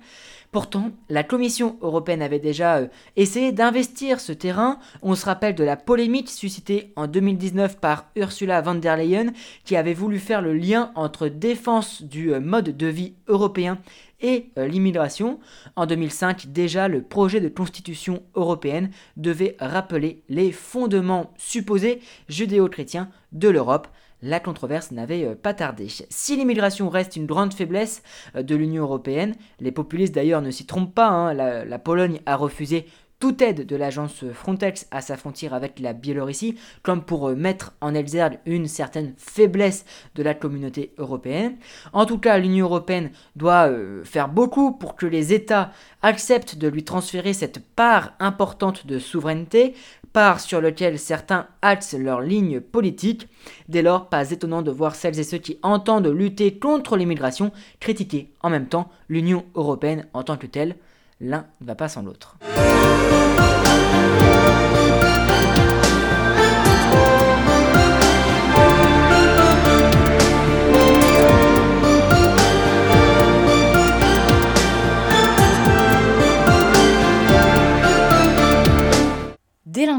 Pourtant, 0.51 0.91
la 1.09 1.23
Commission 1.23 1.77
européenne 1.81 2.23
avait 2.23 2.39
déjà 2.39 2.77
euh, 2.77 2.87
essayé 3.15 3.51
d'investir 3.51 4.19
ce 4.19 4.31
terrain. 4.31 4.79
On 5.03 5.13
se 5.13 5.25
rappelle 5.25 5.53
de 5.53 5.63
la 5.63 5.77
polémique 5.77 6.29
suscitée 6.29 6.91
en 6.95 7.05
2019 7.05 7.77
par 7.77 8.07
Ursula 8.15 8.59
von 8.61 8.73
der 8.73 8.97
Leyen 8.97 9.27
qui 9.63 9.75
avait 9.75 9.93
voulu 9.93 10.17
faire 10.17 10.41
le 10.41 10.55
lien 10.55 10.91
entre 10.95 11.27
défense 11.27 12.01
du 12.01 12.33
euh, 12.33 12.39
mode 12.39 12.75
de 12.75 12.87
vie 12.87 13.13
européen 13.27 13.77
et 14.21 14.49
euh, 14.57 14.67
l'immigration. 14.67 15.39
En 15.75 15.85
2005, 15.85 16.47
déjà, 16.47 16.87
le 16.87 17.03
projet 17.03 17.41
de 17.41 17.49
constitution 17.49 18.23
européenne 18.33 18.89
devait 19.17 19.55
rappeler 19.59 20.23
les 20.29 20.51
fondements 20.51 21.31
supposés 21.37 22.01
judéo-chrétiens 22.27 23.09
de 23.33 23.49
l'Europe 23.49 23.87
la 24.21 24.39
controverse 24.39 24.91
n'avait 24.91 25.25
euh, 25.25 25.35
pas 25.35 25.53
tardé. 25.53 25.87
Si 26.09 26.35
l'immigration 26.35 26.89
reste 26.89 27.15
une 27.15 27.25
grande 27.25 27.53
faiblesse 27.53 28.03
euh, 28.35 28.43
de 28.43 28.55
l'Union 28.55 28.83
européenne, 28.83 29.35
les 29.59 29.71
populistes 29.71 30.15
d'ailleurs 30.15 30.41
ne 30.41 30.51
s'y 30.51 30.65
trompent 30.65 30.93
pas, 30.93 31.07
hein, 31.07 31.33
la, 31.33 31.79
Pologne 31.79 32.19
a 32.25 32.35
refusé 32.35 32.85
toute 33.19 33.41
aide 33.41 33.65
de 33.65 33.75
l'agence 33.75 34.23
Frontex 34.31 34.87
à 34.91 35.01
sa 35.01 35.17
frontière 35.17 35.53
avec 35.53 35.79
la 35.79 35.91
Biélorussie, 35.91 36.57
comme 36.83 37.03
pour 37.03 37.29
euh, 37.29 37.35
mettre 37.35 37.73
en 37.81 37.93
exergue 37.93 38.39
une 38.45 38.67
certaine 38.67 39.13
faiblesse 39.17 39.85
de 40.15 40.23
la 40.23 40.33
communauté 40.33 40.93
européenne. 40.97 41.57
En 41.91 42.05
tout 42.05 42.17
cas, 42.17 42.37
l'Union 42.37 42.65
européenne 42.65 43.11
doit 43.35 43.69
faire 44.03 44.29
beaucoup 44.29 44.71
pour 44.71 44.95
que 44.95 45.05
les 45.05 45.33
États 45.33 45.71
acceptent 46.01 46.57
de 46.57 46.67
lui 46.67 46.83
transférer 46.83 47.33
cette 47.33 47.59
part 47.59 48.13
importante 48.19 48.87
de 48.87 48.99
souveraineté, 48.99 49.73
part 50.13 50.39
sur 50.39 50.61
lequel 50.61 50.99
certains 50.99 51.47
axent 51.61 51.93
leur 51.93 52.21
ligne 52.21 52.59
politique. 52.59 53.27
Dès 53.67 53.81
lors, 53.81 54.09
pas 54.09 54.31
étonnant 54.31 54.61
de 54.61 54.71
voir 54.71 54.95
celles 54.95 55.19
et 55.19 55.23
ceux 55.23 55.37
qui 55.37 55.59
entendent 55.63 56.07
lutter 56.07 56.57
contre 56.57 56.97
l'immigration 56.97 57.51
critiquer 57.79 58.31
en 58.41 58.49
même 58.49 58.67
temps 58.67 58.89
l'Union 59.07 59.45
européenne 59.55 60.07
en 60.13 60.23
tant 60.23 60.37
que 60.37 60.47
telle. 60.47 60.75
L'un 61.21 61.45
ne 61.61 61.67
va 61.67 61.75
pas 61.75 61.89
sans 61.89 62.01
l'autre. 62.01 62.37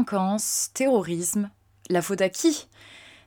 Délinquance, 0.01 0.71
terrorisme, 0.73 1.51
la 1.91 2.01
faute 2.01 2.21
à 2.21 2.29
qui? 2.29 2.67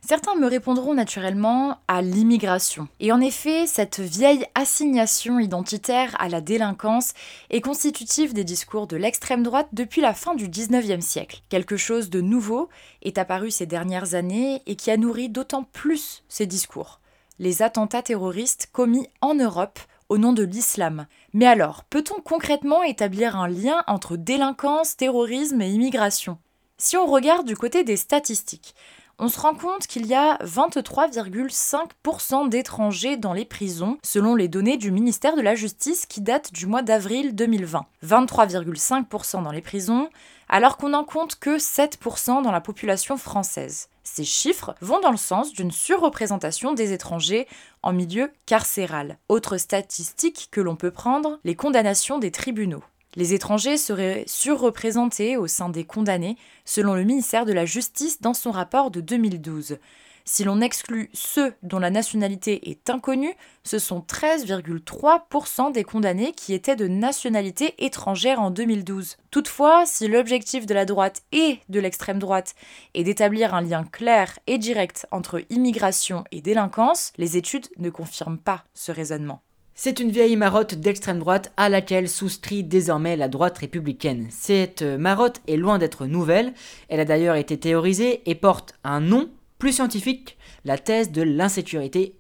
Certains 0.01 0.35
me 0.35 0.49
répondront 0.49 0.93
naturellement 0.93 1.79
à 1.87 2.03
l'immigration. 2.03 2.89
Et 2.99 3.13
en 3.13 3.21
effet, 3.21 3.69
cette 3.69 4.01
vieille 4.01 4.45
assignation 4.57 5.39
identitaire 5.39 6.17
à 6.21 6.29
la 6.29 6.41
délinquance 6.41 7.13
est 7.51 7.61
constitutive 7.61 8.35
des 8.35 8.43
discours 8.43 8.89
de 8.89 8.97
l'extrême 8.97 9.45
droite 9.45 9.69
depuis 9.73 10.01
la 10.01 10.15
fin 10.15 10.35
du 10.35 10.49
19e 10.49 11.01
siècle. 11.01 11.43
Quelque 11.49 11.77
chose 11.77 12.11
de 12.11 12.21
nouveau 12.21 12.69
est 13.03 13.19
apparu 13.19 13.53
ces 13.53 13.67
dernières 13.67 14.15
années 14.15 14.61
et 14.67 14.75
qui 14.75 14.91
a 14.91 14.97
nourri 14.97 15.29
d'autant 15.29 15.63
plus 15.63 16.25
ces 16.29 16.47
discours. 16.47 16.99
Les 17.39 17.63
attentats 17.63 18.03
terroristes 18.03 18.69
commis 18.73 19.07
en 19.21 19.35
Europe 19.35 19.79
au 20.09 20.19
nom 20.19 20.33
de 20.33 20.43
l'islam. 20.43 21.07
Mais 21.35 21.47
alors, 21.47 21.85
peut-on 21.85 22.21
concrètement 22.21 22.83
établir 22.83 23.37
un 23.37 23.47
lien 23.47 23.85
entre 23.87 24.17
délinquance, 24.17 24.97
terrorisme 24.97 25.63
et 25.63 25.71
immigration? 25.71 26.39
Si 26.87 26.99
on 26.99 27.07
regarde 27.07 27.47
du 27.47 27.57
côté 27.57 27.83
des 27.83 27.97
statistiques, 27.97 28.75
on 29.19 29.31
se 29.31 29.41
rend 29.41 29.55
compte 29.55 29.87
qu'il 29.87 30.05
y 30.05 30.13
a 30.13 30.37
23,5% 30.45 32.51
d'étrangers 32.51 33.17
dans 33.17 33.33
les 33.33 33.47
prisons, 33.47 33.97
selon 34.03 34.35
les 34.35 34.49
données 34.49 34.77
du 34.77 34.91
ministère 34.91 35.35
de 35.35 35.41
la 35.41 35.55
Justice 35.55 36.05
qui 36.05 36.21
datent 36.21 36.53
du 36.53 36.67
mois 36.67 36.83
d'avril 36.83 37.35
2020. 37.35 37.87
23,5% 38.05 39.43
dans 39.43 39.51
les 39.51 39.63
prisons, 39.63 40.11
alors 40.51 40.77
qu'on 40.77 40.91
n'en 40.91 41.05
compte 41.05 41.37
que 41.37 41.57
7% 41.57 42.43
dans 42.43 42.53
la 42.53 42.61
population 42.61 43.17
française. 43.17 43.89
Ces 44.03 44.25
chiffres 44.25 44.75
vont 44.83 45.01
dans 45.01 45.11
le 45.11 45.17
sens 45.17 45.55
d'une 45.55 45.71
surreprésentation 45.71 46.75
des 46.75 46.93
étrangers 46.93 47.49
en 47.83 47.95
milieu 47.95 48.31
carcéral. 48.45 49.17
Autre 49.31 49.57
statistique 49.57 50.49
que 50.51 50.61
l'on 50.61 50.77
peut 50.77 50.91
prendre, 50.91 51.41
les 51.45 51.57
condamnations 51.57 52.19
des 52.19 52.31
tribunaux. 52.31 52.85
Les 53.17 53.33
étrangers 53.33 53.77
seraient 53.77 54.25
surreprésentés 54.27 55.37
au 55.37 55.47
sein 55.47 55.69
des 55.69 55.85
condamnés, 55.85 56.37
selon 56.65 56.95
le 56.95 57.05
ministère 57.05 57.45
de 57.45 57.53
la 57.53 57.65
Justice 57.65 58.21
dans 58.21 58.35
son 58.35 58.51
rapport 58.51 58.91
de 58.91 59.01
2012. 59.01 59.79
Si 60.27 60.43
l'on 60.43 60.63
exclut 60.63 61.11
ceux 61.13 61.53
dont 61.63 61.79
la 61.79 61.91
nationalité 61.91 62.71
est 62.71 62.89
inconnue, 62.89 63.35
ce 63.63 63.79
sont 63.79 64.01
13,3% 64.01 65.71
des 65.71 65.85
condamnés 65.85 66.33
qui 66.33 66.55
étaient 66.55 66.77
de 66.77 66.89
nationalité 66.89 67.75
étrangère 67.85 68.41
en 68.41 68.51
2012. 68.51 69.19
Toutefois, 69.31 69.85
si 69.85 70.09
l'objectif 70.09 70.65
de 70.65 70.73
la 70.73 70.87
droite 70.87 71.23
et 71.33 71.61
de 71.69 71.79
l'extrême 71.79 72.19
droite 72.19 72.55
est 72.95 73.05
d'établir 73.05 73.55
un 73.55 73.61
lien 73.61 73.85
clair 73.85 74.39
et 74.47 74.57
direct 74.57 75.07
entre 75.11 75.45
immigration 75.51 76.25
et 76.33 76.41
délinquance, 76.41 77.13
les 77.19 77.37
études 77.37 77.69
ne 77.77 77.91
confirment 77.91 78.39
pas 78.39 78.65
ce 78.73 78.93
raisonnement. 78.93 79.44
C'est 79.77 79.99
une 79.99 80.13
vieille 80.13 80.37
marotte 80.37 80.77
d'extrême 80.77 81.19
droite 81.19 81.53
à 81.57 81.69
laquelle 81.69 82.09
souscrit 82.09 82.63
désormais 82.63 83.17
la 83.17 83.27
droite 83.27 83.59
républicaine. 83.59 84.29
Cette 84.31 84.83
marotte 84.83 85.41
est 85.49 85.57
loin 85.57 85.79
d'être 85.79 86.07
nouvelle, 86.07 86.53
elle 86.89 87.01
a 87.01 87.05
d'ailleurs 87.05 87.35
été 87.35 87.59
théorisée 87.59 88.23
et 88.31 88.37
porte 88.37 88.75
un 88.85 89.01
nom 89.01 89.29
plus 89.59 89.73
scientifique, 89.73 90.39
la 90.65 90.79
thèse 90.79 91.11
de 91.11 91.23
l'insécurité 91.23 92.15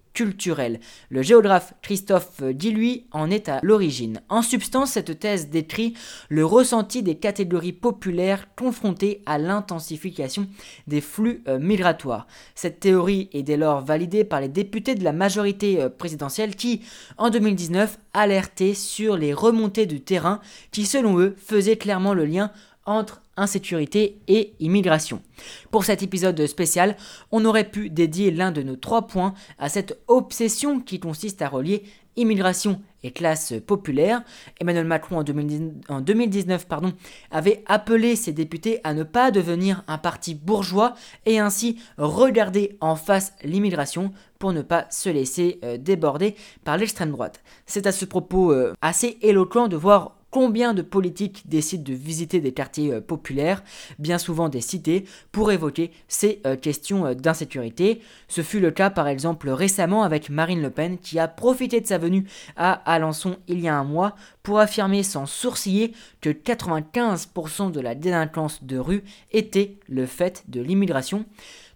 Le 1.10 1.22
géographe 1.22 1.74
Christophe 1.82 2.40
Diluy 2.40 3.06
en 3.10 3.30
est 3.30 3.48
à 3.48 3.58
l'origine. 3.62 4.20
En 4.28 4.42
substance, 4.42 4.92
cette 4.92 5.18
thèse 5.18 5.50
décrit 5.50 5.94
le 6.28 6.46
ressenti 6.46 7.02
des 7.02 7.16
catégories 7.16 7.72
populaires 7.72 8.46
confrontées 8.54 9.22
à 9.26 9.38
l'intensification 9.38 10.46
des 10.86 11.00
flux 11.00 11.42
euh, 11.48 11.58
migratoires. 11.58 12.28
Cette 12.54 12.78
théorie 12.78 13.28
est 13.32 13.42
dès 13.42 13.56
lors 13.56 13.84
validée 13.84 14.22
par 14.22 14.40
les 14.40 14.48
députés 14.48 14.94
de 14.94 15.02
la 15.02 15.12
majorité 15.12 15.82
euh, 15.82 15.88
présidentielle 15.88 16.54
qui, 16.54 16.82
en 17.18 17.30
2019, 17.30 17.98
alertaient 18.12 18.74
sur 18.74 19.16
les 19.16 19.34
remontées 19.34 19.86
du 19.86 20.00
terrain 20.00 20.40
qui, 20.70 20.86
selon 20.86 21.18
eux, 21.18 21.34
faisaient 21.38 21.76
clairement 21.76 22.14
le 22.14 22.24
lien 22.24 22.52
entre 22.86 23.22
insécurité 23.36 24.18
et 24.28 24.54
immigration. 24.60 25.22
Pour 25.70 25.84
cet 25.84 26.02
épisode 26.02 26.46
spécial, 26.46 26.96
on 27.32 27.44
aurait 27.44 27.68
pu 27.70 27.90
dédier 27.90 28.30
l'un 28.30 28.52
de 28.52 28.62
nos 28.62 28.76
trois 28.76 29.06
points 29.06 29.34
à 29.58 29.68
cette 29.68 29.98
obsession 30.06 30.80
qui 30.80 31.00
consiste 31.00 31.42
à 31.42 31.48
relier 31.48 31.84
immigration 32.16 32.80
et 33.02 33.10
classe 33.10 33.54
populaire. 33.66 34.22
Emmanuel 34.60 34.86
Macron 34.86 35.18
en 35.18 36.00
2019, 36.00 36.66
pardon, 36.66 36.92
avait 37.30 37.62
appelé 37.66 38.16
ses 38.16 38.32
députés 38.32 38.80
à 38.84 38.94
ne 38.94 39.02
pas 39.02 39.30
devenir 39.30 39.82
un 39.88 39.98
parti 39.98 40.34
bourgeois 40.34 40.94
et 41.26 41.38
ainsi 41.38 41.78
regarder 41.98 42.76
en 42.80 42.96
face 42.96 43.34
l'immigration 43.42 44.12
pour 44.38 44.52
ne 44.52 44.62
pas 44.62 44.86
se 44.90 45.08
laisser 45.08 45.58
euh, 45.64 45.76
déborder 45.76 46.34
par 46.64 46.76
l'extrême 46.76 47.10
droite. 47.10 47.42
C'est 47.66 47.86
à 47.86 47.92
ce 47.92 48.04
propos 48.04 48.52
euh, 48.52 48.74
assez 48.80 49.18
éloquent 49.22 49.68
de 49.68 49.76
voir 49.76 50.16
Combien 50.34 50.74
de 50.74 50.82
politiques 50.82 51.44
décident 51.46 51.84
de 51.84 51.94
visiter 51.94 52.40
des 52.40 52.50
quartiers 52.50 52.94
euh, 52.94 53.00
populaires, 53.00 53.62
bien 54.00 54.18
souvent 54.18 54.48
des 54.48 54.60
cités, 54.60 55.04
pour 55.30 55.52
évoquer 55.52 55.92
ces 56.08 56.40
euh, 56.44 56.56
questions 56.56 57.06
euh, 57.06 57.14
d'insécurité? 57.14 58.00
Ce 58.26 58.40
fut 58.40 58.58
le 58.58 58.72
cas 58.72 58.90
par 58.90 59.06
exemple 59.06 59.48
récemment 59.48 60.02
avec 60.02 60.30
Marine 60.30 60.60
Le 60.60 60.70
Pen 60.70 60.98
qui 60.98 61.20
a 61.20 61.28
profité 61.28 61.80
de 61.80 61.86
sa 61.86 61.98
venue 61.98 62.26
à 62.56 62.72
Alençon 62.72 63.36
il 63.46 63.60
y 63.60 63.68
a 63.68 63.76
un 63.76 63.84
mois 63.84 64.16
pour 64.42 64.58
affirmer 64.58 65.04
sans 65.04 65.26
sourciller 65.26 65.92
que 66.20 66.30
95% 66.30 67.70
de 67.70 67.78
la 67.78 67.94
délinquance 67.94 68.64
de 68.64 68.76
rue 68.76 69.04
était 69.30 69.76
le 69.88 70.04
fait 70.04 70.42
de 70.48 70.60
l'immigration. 70.60 71.26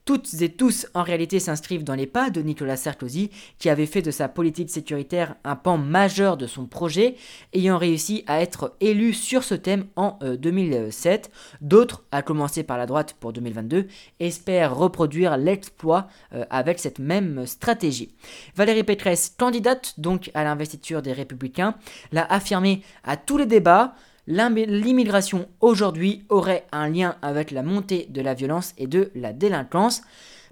Toutes 0.09 0.41
et 0.41 0.49
tous, 0.49 0.87
en 0.95 1.03
réalité, 1.03 1.39
s'inscrivent 1.39 1.85
dans 1.85 1.95
les 1.95 2.07
pas 2.07 2.31
de 2.31 2.41
Nicolas 2.41 2.79
Sarkozy, 2.79 3.29
qui 3.59 3.69
avait 3.69 3.85
fait 3.85 4.01
de 4.01 4.11
sa 4.11 4.27
politique 4.27 4.71
sécuritaire 4.71 5.35
un 5.45 5.55
pan 5.55 5.77
majeur 5.77 6.39
de 6.39 6.47
son 6.47 6.65
projet, 6.65 7.15
ayant 7.53 7.77
réussi 7.77 8.25
à 8.27 8.41
être 8.41 8.75
élu 8.81 9.13
sur 9.13 9.45
ce 9.45 9.55
thème 9.55 9.85
en 9.97 10.19
2007. 10.23 11.27
Euh, 11.31 11.57
D'autres, 11.61 12.05
à 12.11 12.23
commencer 12.23 12.63
par 12.63 12.79
la 12.79 12.87
droite 12.87 13.17
pour 13.21 13.35
2022, 13.35 13.87
espèrent 14.19 14.75
reproduire 14.75 15.37
l'exploit 15.37 16.09
euh, 16.33 16.47
avec 16.49 16.79
cette 16.79 17.01
même 17.01 17.45
stratégie. 17.45 18.15
Valérie 18.57 18.85
Pécresse, 18.85 19.35
candidate 19.37 19.93
donc 20.01 20.31
à 20.33 20.43
l'investiture 20.43 21.03
des 21.03 21.13
Républicains, 21.13 21.75
l'a 22.13 22.25
affirmé 22.33 22.81
à 23.05 23.19
tous 23.19 23.37
les 23.37 23.45
débats, 23.45 23.93
l'immigration 24.29 25.49
aujourd'hui 25.61 26.25
aurait 26.29 26.67
un 26.71 26.89
lien 26.89 27.17
avec 27.23 27.51
la 27.51 27.63
montée 27.63 28.07
de 28.11 28.21
la 28.21 28.35
violence 28.35 28.75
et 28.77 28.87
de 28.87 29.11
la 29.15 29.33
délinquance. 29.33 30.03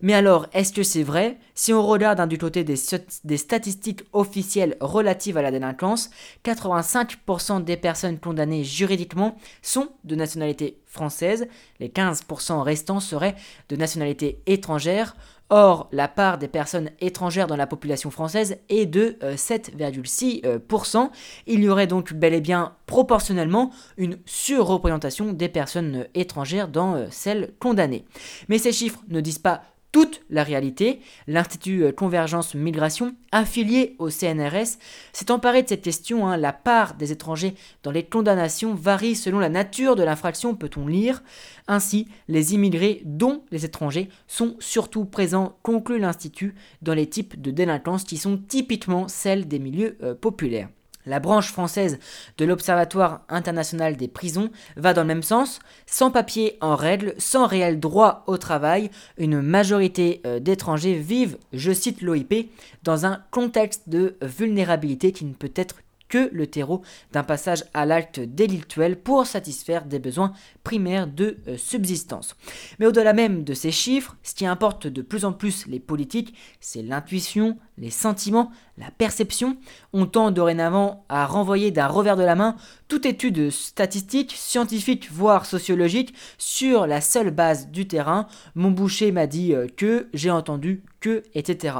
Mais 0.02 0.14
alors, 0.14 0.46
est-ce 0.52 0.72
que 0.72 0.82
c'est 0.82 1.02
vrai? 1.02 1.38
Si 1.54 1.72
on 1.72 1.86
regarde 1.86 2.20
hein, 2.20 2.26
du 2.26 2.36
côté 2.36 2.64
des, 2.64 2.76
des, 3.24 3.36
statistiques 3.36 4.02
officielles 4.12 4.76
relatives 4.80 5.38
à 5.38 5.42
la 5.42 5.50
délinquance, 5.50 6.10
85% 6.44 7.64
des 7.64 7.76
personnes 7.78 8.18
condamnées 8.18 8.64
juridiquement 8.64 9.36
sont 9.62 9.88
de 10.04 10.14
nationalité 10.14 10.78
française, 10.86 11.48
les 11.80 11.88
15% 11.88 12.60
restants 12.60 13.00
seraient 13.00 13.36
de 13.68 13.76
nationalité 13.76 14.42
étrangère. 14.46 15.16
Or, 15.48 15.88
la 15.92 16.08
part 16.08 16.38
des 16.38 16.48
personnes 16.48 16.90
étrangères 17.00 17.46
dans 17.46 17.56
la 17.56 17.68
population 17.68 18.10
française 18.10 18.58
est 18.68 18.86
de 18.86 19.16
7,6%. 19.22 20.96
Euh, 20.96 21.08
Il 21.46 21.62
y 21.62 21.68
aurait 21.68 21.86
donc 21.86 22.12
bel 22.14 22.34
et 22.34 22.40
bien 22.40 22.74
proportionnellement 22.86 23.70
une 23.96 24.18
surreprésentation 24.26 25.32
des 25.32 25.48
personnes 25.48 26.06
étrangères 26.14 26.68
dans 26.68 26.94
euh, 26.94 27.06
celles 27.10 27.52
condamnées. 27.60 28.04
Mais 28.48 28.58
ces 28.58 28.72
chiffres 28.72 29.00
ne 29.08 29.20
disent 29.20 29.38
pas 29.38 29.62
toute 29.92 30.22
la 30.30 30.42
réalité, 30.42 31.00
l'Institut 31.26 31.84
euh, 31.84 31.92
Convergence 31.92 32.54
Migration, 32.54 33.14
affilié 33.32 33.96
au 33.98 34.10
CNRS, 34.10 34.78
s'est 35.12 35.30
emparé 35.30 35.62
de 35.62 35.68
cette 35.68 35.82
question. 35.82 36.26
Hein. 36.28 36.36
La 36.36 36.52
part 36.52 36.94
des 36.94 37.12
étrangers 37.12 37.54
dans 37.82 37.90
les 37.90 38.04
condamnations 38.04 38.74
varie 38.74 39.16
selon 39.16 39.38
la 39.38 39.48
nature 39.48 39.96
de 39.96 40.02
l'infraction, 40.02 40.54
peut-on 40.54 40.86
lire. 40.86 41.22
Ainsi, 41.68 42.08
les 42.28 42.54
immigrés, 42.54 43.02
dont 43.04 43.42
les 43.50 43.64
étrangers, 43.64 44.08
sont 44.26 44.56
surtout 44.60 45.04
présents, 45.04 45.58
conclut 45.62 45.98
l'Institut, 45.98 46.54
dans 46.82 46.94
les 46.94 47.08
types 47.08 47.40
de 47.40 47.50
délinquance 47.50 48.04
qui 48.04 48.18
sont 48.18 48.36
typiquement 48.36 49.08
celles 49.08 49.48
des 49.48 49.58
milieux 49.58 49.96
euh, 50.02 50.14
populaires. 50.14 50.68
La 51.06 51.20
branche 51.20 51.52
française 51.52 51.98
de 52.36 52.44
l'Observatoire 52.44 53.22
international 53.28 53.96
des 53.96 54.08
prisons 54.08 54.50
va 54.76 54.92
dans 54.92 55.02
le 55.02 55.06
même 55.06 55.22
sens. 55.22 55.60
Sans 55.86 56.10
papier 56.10 56.58
en 56.60 56.74
règle, 56.74 57.14
sans 57.18 57.46
réel 57.46 57.78
droit 57.78 58.24
au 58.26 58.36
travail, 58.36 58.90
une 59.16 59.40
majorité 59.40 60.20
euh, 60.26 60.40
d'étrangers 60.40 60.98
vivent, 60.98 61.38
je 61.52 61.72
cite 61.72 62.02
l'OIP, 62.02 62.50
dans 62.82 63.06
un 63.06 63.22
contexte 63.30 63.88
de 63.88 64.16
vulnérabilité 64.20 65.12
qui 65.12 65.24
ne 65.24 65.32
peut 65.32 65.52
être 65.54 65.76
que 66.08 66.28
le 66.32 66.46
terreau 66.46 66.82
d'un 67.12 67.24
passage 67.24 67.64
à 67.74 67.84
l'acte 67.84 68.20
délictuel 68.20 68.96
pour 68.96 69.26
satisfaire 69.26 69.84
des 69.84 69.98
besoins 69.98 70.32
primaires 70.62 71.06
de 71.06 71.38
euh, 71.48 71.56
subsistance. 71.56 72.36
Mais 72.78 72.86
au-delà 72.86 73.12
même 73.12 73.44
de 73.44 73.54
ces 73.54 73.70
chiffres, 73.70 74.16
ce 74.22 74.34
qui 74.34 74.46
importe 74.46 74.86
de 74.86 75.02
plus 75.02 75.24
en 75.24 75.32
plus 75.32 75.66
les 75.66 75.80
politiques, 75.80 76.34
c'est 76.60 76.82
l'intuition, 76.82 77.58
les 77.78 77.90
sentiments, 77.90 78.50
la 78.78 78.90
perception. 78.90 79.56
On 79.92 80.06
tend 80.06 80.30
dorénavant 80.30 81.04
à 81.08 81.26
renvoyer 81.26 81.70
d'un 81.70 81.86
revers 81.86 82.16
de 82.16 82.22
la 82.22 82.34
main 82.34 82.56
toute 82.88 83.06
étude 83.06 83.50
statistique, 83.50 84.32
scientifique, 84.36 85.10
voire 85.10 85.46
sociologique 85.46 86.14
sur 86.38 86.86
la 86.86 87.00
seule 87.00 87.30
base 87.30 87.68
du 87.68 87.88
terrain. 87.88 88.28
Mon 88.54 88.70
boucher 88.70 89.10
m'a 89.10 89.26
dit 89.26 89.54
euh, 89.54 89.66
que, 89.76 90.08
j'ai 90.14 90.30
entendu 90.30 90.84
que, 91.00 91.24
etc. 91.34 91.76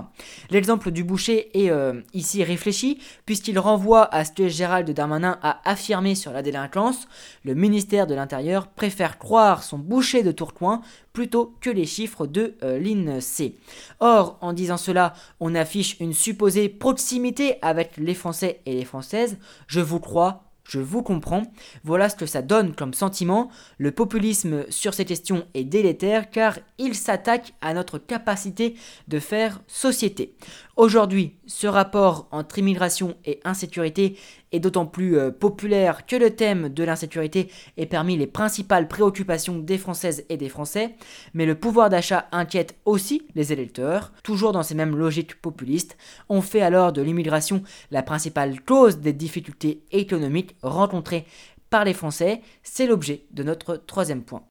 L'exemple 0.51 0.91
du 0.91 1.05
boucher 1.05 1.51
est 1.55 1.71
euh, 1.71 2.01
ici 2.13 2.43
réfléchi, 2.43 3.01
puisqu'il 3.25 3.59
renvoie 3.59 4.13
à 4.15 4.25
ce 4.25 4.33
que 4.33 4.49
Gérald 4.49 4.91
Darmanin 4.91 5.39
a 5.43 5.61
affirmé 5.69 6.15
sur 6.15 6.33
la 6.33 6.43
délinquance. 6.43 7.07
Le 7.45 7.55
ministère 7.55 8.07
de 8.07 8.15
l'Intérieur 8.15 8.67
préfère 8.69 9.19
croire 9.19 9.63
son 9.63 9.79
boucher 9.79 10.23
de 10.23 10.33
Tourcoing 10.33 10.83
plutôt 11.13 11.55
que 11.61 11.71
les 11.71 11.87
chiffres 11.87 12.27
de 12.27 12.57
euh, 12.63 12.79
l'INSEE. 12.79 13.55
Or, 14.01 14.37
en 14.43 14.53
disant 14.53 14.77
cela, 14.77 15.15
on 15.41 15.55
affiche 15.55 15.97
une 16.01 16.13
supposée 16.13 16.69
proximité 16.87 17.57
avec 17.63 17.97
les 17.97 18.15
Français 18.15 18.61
et 18.65 18.73
les 18.73 18.85
Françaises. 18.85 19.39
Je 19.67 19.81
vous 19.81 19.99
crois, 19.99 20.45
je 20.63 20.79
vous 20.79 21.03
comprends. 21.03 21.43
Voilà 21.83 22.09
ce 22.09 22.15
que 22.15 22.27
ça 22.27 22.43
donne 22.43 22.77
comme 22.77 22.95
sentiment. 22.95 23.51
Le 23.77 23.91
populisme 23.91 24.65
sur 24.71 24.95
ces 24.95 25.05
questions 25.05 25.49
est 25.55 25.65
délétère 25.65 26.31
car 26.31 26.61
il 26.79 26.95
s'attaque 26.95 27.55
à 27.61 27.75
notre 27.75 27.99
capacité 27.99 28.77
de 29.09 29.19
faire 29.19 29.63
société. 29.67 30.37
Aujourd'hui, 30.77 31.37
ce 31.47 31.67
rapport 31.67 32.29
entre 32.33 32.59
immigration 32.59 33.17
et 33.25 33.41
insécurité 33.45 34.19
est 34.53 34.61
d'autant 34.61 34.85
plus 34.85 35.17
euh, 35.17 35.31
populaire 35.31 36.05
que 36.05 36.17
le 36.17 36.37
thème 36.37 36.69
de 36.69 36.85
l'insécurité 36.85 37.51
est 37.79 37.87
parmi 37.87 38.19
les 38.19 38.27
principales 38.27 38.87
préoccupations 38.87 39.59
des 39.59 39.79
Françaises 39.79 40.27
et 40.29 40.37
des 40.37 40.51
Français, 40.51 40.95
mais 41.33 41.47
le 41.47 41.55
pouvoir 41.55 41.89
d'achat 41.89 42.29
inquiète 42.31 42.77
aussi 42.85 43.23
les 43.35 43.55
électeurs, 43.55 44.13
toujours 44.23 44.53
dans 44.53 44.63
ces 44.63 44.75
mêmes 44.75 44.95
logiques 44.95 45.41
populistes. 45.41 45.97
On 46.29 46.43
fait 46.43 46.61
alors 46.61 46.93
de 46.93 47.01
l'immigration 47.01 47.63
la 47.91 48.03
principale 48.03 48.61
cause 48.61 48.99
des 48.99 49.15
difficultés 49.15 49.83
économiques 49.93 50.57
rencontrées 50.63 51.25
par 51.71 51.87
les 51.87 51.95
Français. 51.95 52.43
C'est 52.63 52.87
l'objet 52.87 53.25
de 53.31 53.43
notre 53.43 53.77
troisième 53.77 54.25
point. 54.25 54.43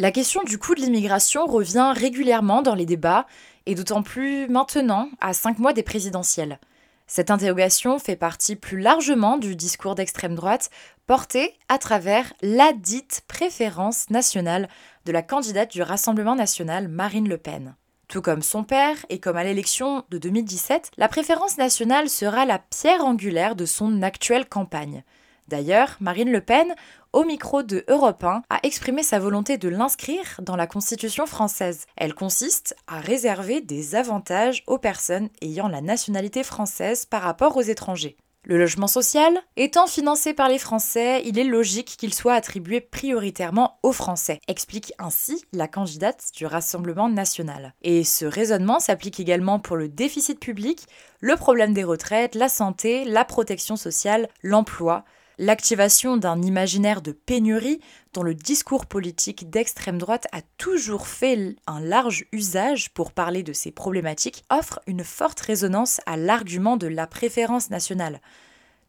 La 0.00 0.12
question 0.12 0.42
du 0.44 0.56
coût 0.56 0.74
de 0.74 0.80
l'immigration 0.80 1.44
revient 1.44 1.92
régulièrement 1.94 2.62
dans 2.62 2.74
les 2.74 2.86
débats, 2.86 3.26
et 3.66 3.74
d'autant 3.74 4.02
plus 4.02 4.48
maintenant, 4.48 5.10
à 5.20 5.34
cinq 5.34 5.58
mois 5.58 5.74
des 5.74 5.82
présidentielles. 5.82 6.58
Cette 7.06 7.30
interrogation 7.30 7.98
fait 7.98 8.16
partie 8.16 8.56
plus 8.56 8.80
largement 8.80 9.36
du 9.36 9.56
discours 9.56 9.94
d'extrême 9.94 10.34
droite 10.34 10.70
porté 11.06 11.52
à 11.68 11.76
travers 11.76 12.32
la 12.40 12.72
dite 12.72 13.24
préférence 13.28 14.08
nationale 14.08 14.70
de 15.04 15.12
la 15.12 15.20
candidate 15.20 15.70
du 15.70 15.82
Rassemblement 15.82 16.34
national 16.34 16.88
Marine 16.88 17.28
Le 17.28 17.36
Pen. 17.36 17.74
Tout 18.08 18.22
comme 18.22 18.40
son 18.40 18.64
père 18.64 18.96
et 19.10 19.20
comme 19.20 19.36
à 19.36 19.44
l'élection 19.44 20.04
de 20.08 20.16
2017, 20.16 20.92
la 20.96 21.08
préférence 21.08 21.58
nationale 21.58 22.08
sera 22.08 22.46
la 22.46 22.58
pierre 22.58 23.04
angulaire 23.04 23.54
de 23.54 23.66
son 23.66 24.00
actuelle 24.00 24.48
campagne. 24.48 25.04
D'ailleurs, 25.48 25.96
Marine 26.00 26.30
Le 26.30 26.40
Pen, 26.40 26.74
au 27.12 27.24
micro 27.24 27.62
de 27.62 27.84
Europe 27.88 28.22
1, 28.22 28.42
a 28.50 28.58
exprimé 28.62 29.02
sa 29.02 29.18
volonté 29.18 29.58
de 29.58 29.68
l'inscrire 29.68 30.40
dans 30.40 30.56
la 30.56 30.66
Constitution 30.66 31.26
française. 31.26 31.86
Elle 31.96 32.14
consiste 32.14 32.76
à 32.86 33.00
réserver 33.00 33.60
des 33.60 33.94
avantages 33.96 34.62
aux 34.66 34.78
personnes 34.78 35.28
ayant 35.42 35.68
la 35.68 35.80
nationalité 35.80 36.44
française 36.44 37.06
par 37.06 37.22
rapport 37.22 37.56
aux 37.56 37.62
étrangers. 37.62 38.16
Le 38.42 38.56
logement 38.56 38.86
social 38.86 39.38
étant 39.56 39.86
financé 39.86 40.32
par 40.32 40.48
les 40.48 40.58
Français, 40.58 41.20
il 41.26 41.38
est 41.38 41.44
logique 41.44 41.96
qu'il 41.98 42.14
soit 42.14 42.32
attribué 42.32 42.80
prioritairement 42.80 43.78
aux 43.82 43.92
Français, 43.92 44.40
explique 44.48 44.94
ainsi 44.98 45.44
la 45.52 45.68
candidate 45.68 46.24
du 46.34 46.46
Rassemblement 46.46 47.10
national. 47.10 47.74
Et 47.82 48.02
ce 48.02 48.24
raisonnement 48.24 48.80
s'applique 48.80 49.20
également 49.20 49.58
pour 49.58 49.76
le 49.76 49.88
déficit 49.88 50.40
public, 50.40 50.86
le 51.20 51.36
problème 51.36 51.74
des 51.74 51.84
retraites, 51.84 52.34
la 52.34 52.48
santé, 52.48 53.04
la 53.04 53.26
protection 53.26 53.76
sociale, 53.76 54.26
l'emploi, 54.42 55.04
L'activation 55.42 56.18
d'un 56.18 56.42
imaginaire 56.42 57.00
de 57.00 57.12
pénurie 57.12 57.80
dont 58.12 58.22
le 58.22 58.34
discours 58.34 58.84
politique 58.84 59.48
d'extrême 59.48 59.96
droite 59.96 60.26
a 60.32 60.42
toujours 60.58 61.06
fait 61.06 61.56
un 61.66 61.80
large 61.80 62.26
usage 62.30 62.90
pour 62.90 63.12
parler 63.12 63.42
de 63.42 63.54
ces 63.54 63.70
problématiques 63.70 64.44
offre 64.50 64.80
une 64.86 65.02
forte 65.02 65.40
résonance 65.40 66.02
à 66.04 66.18
l'argument 66.18 66.76
de 66.76 66.88
la 66.88 67.06
préférence 67.06 67.70
nationale. 67.70 68.20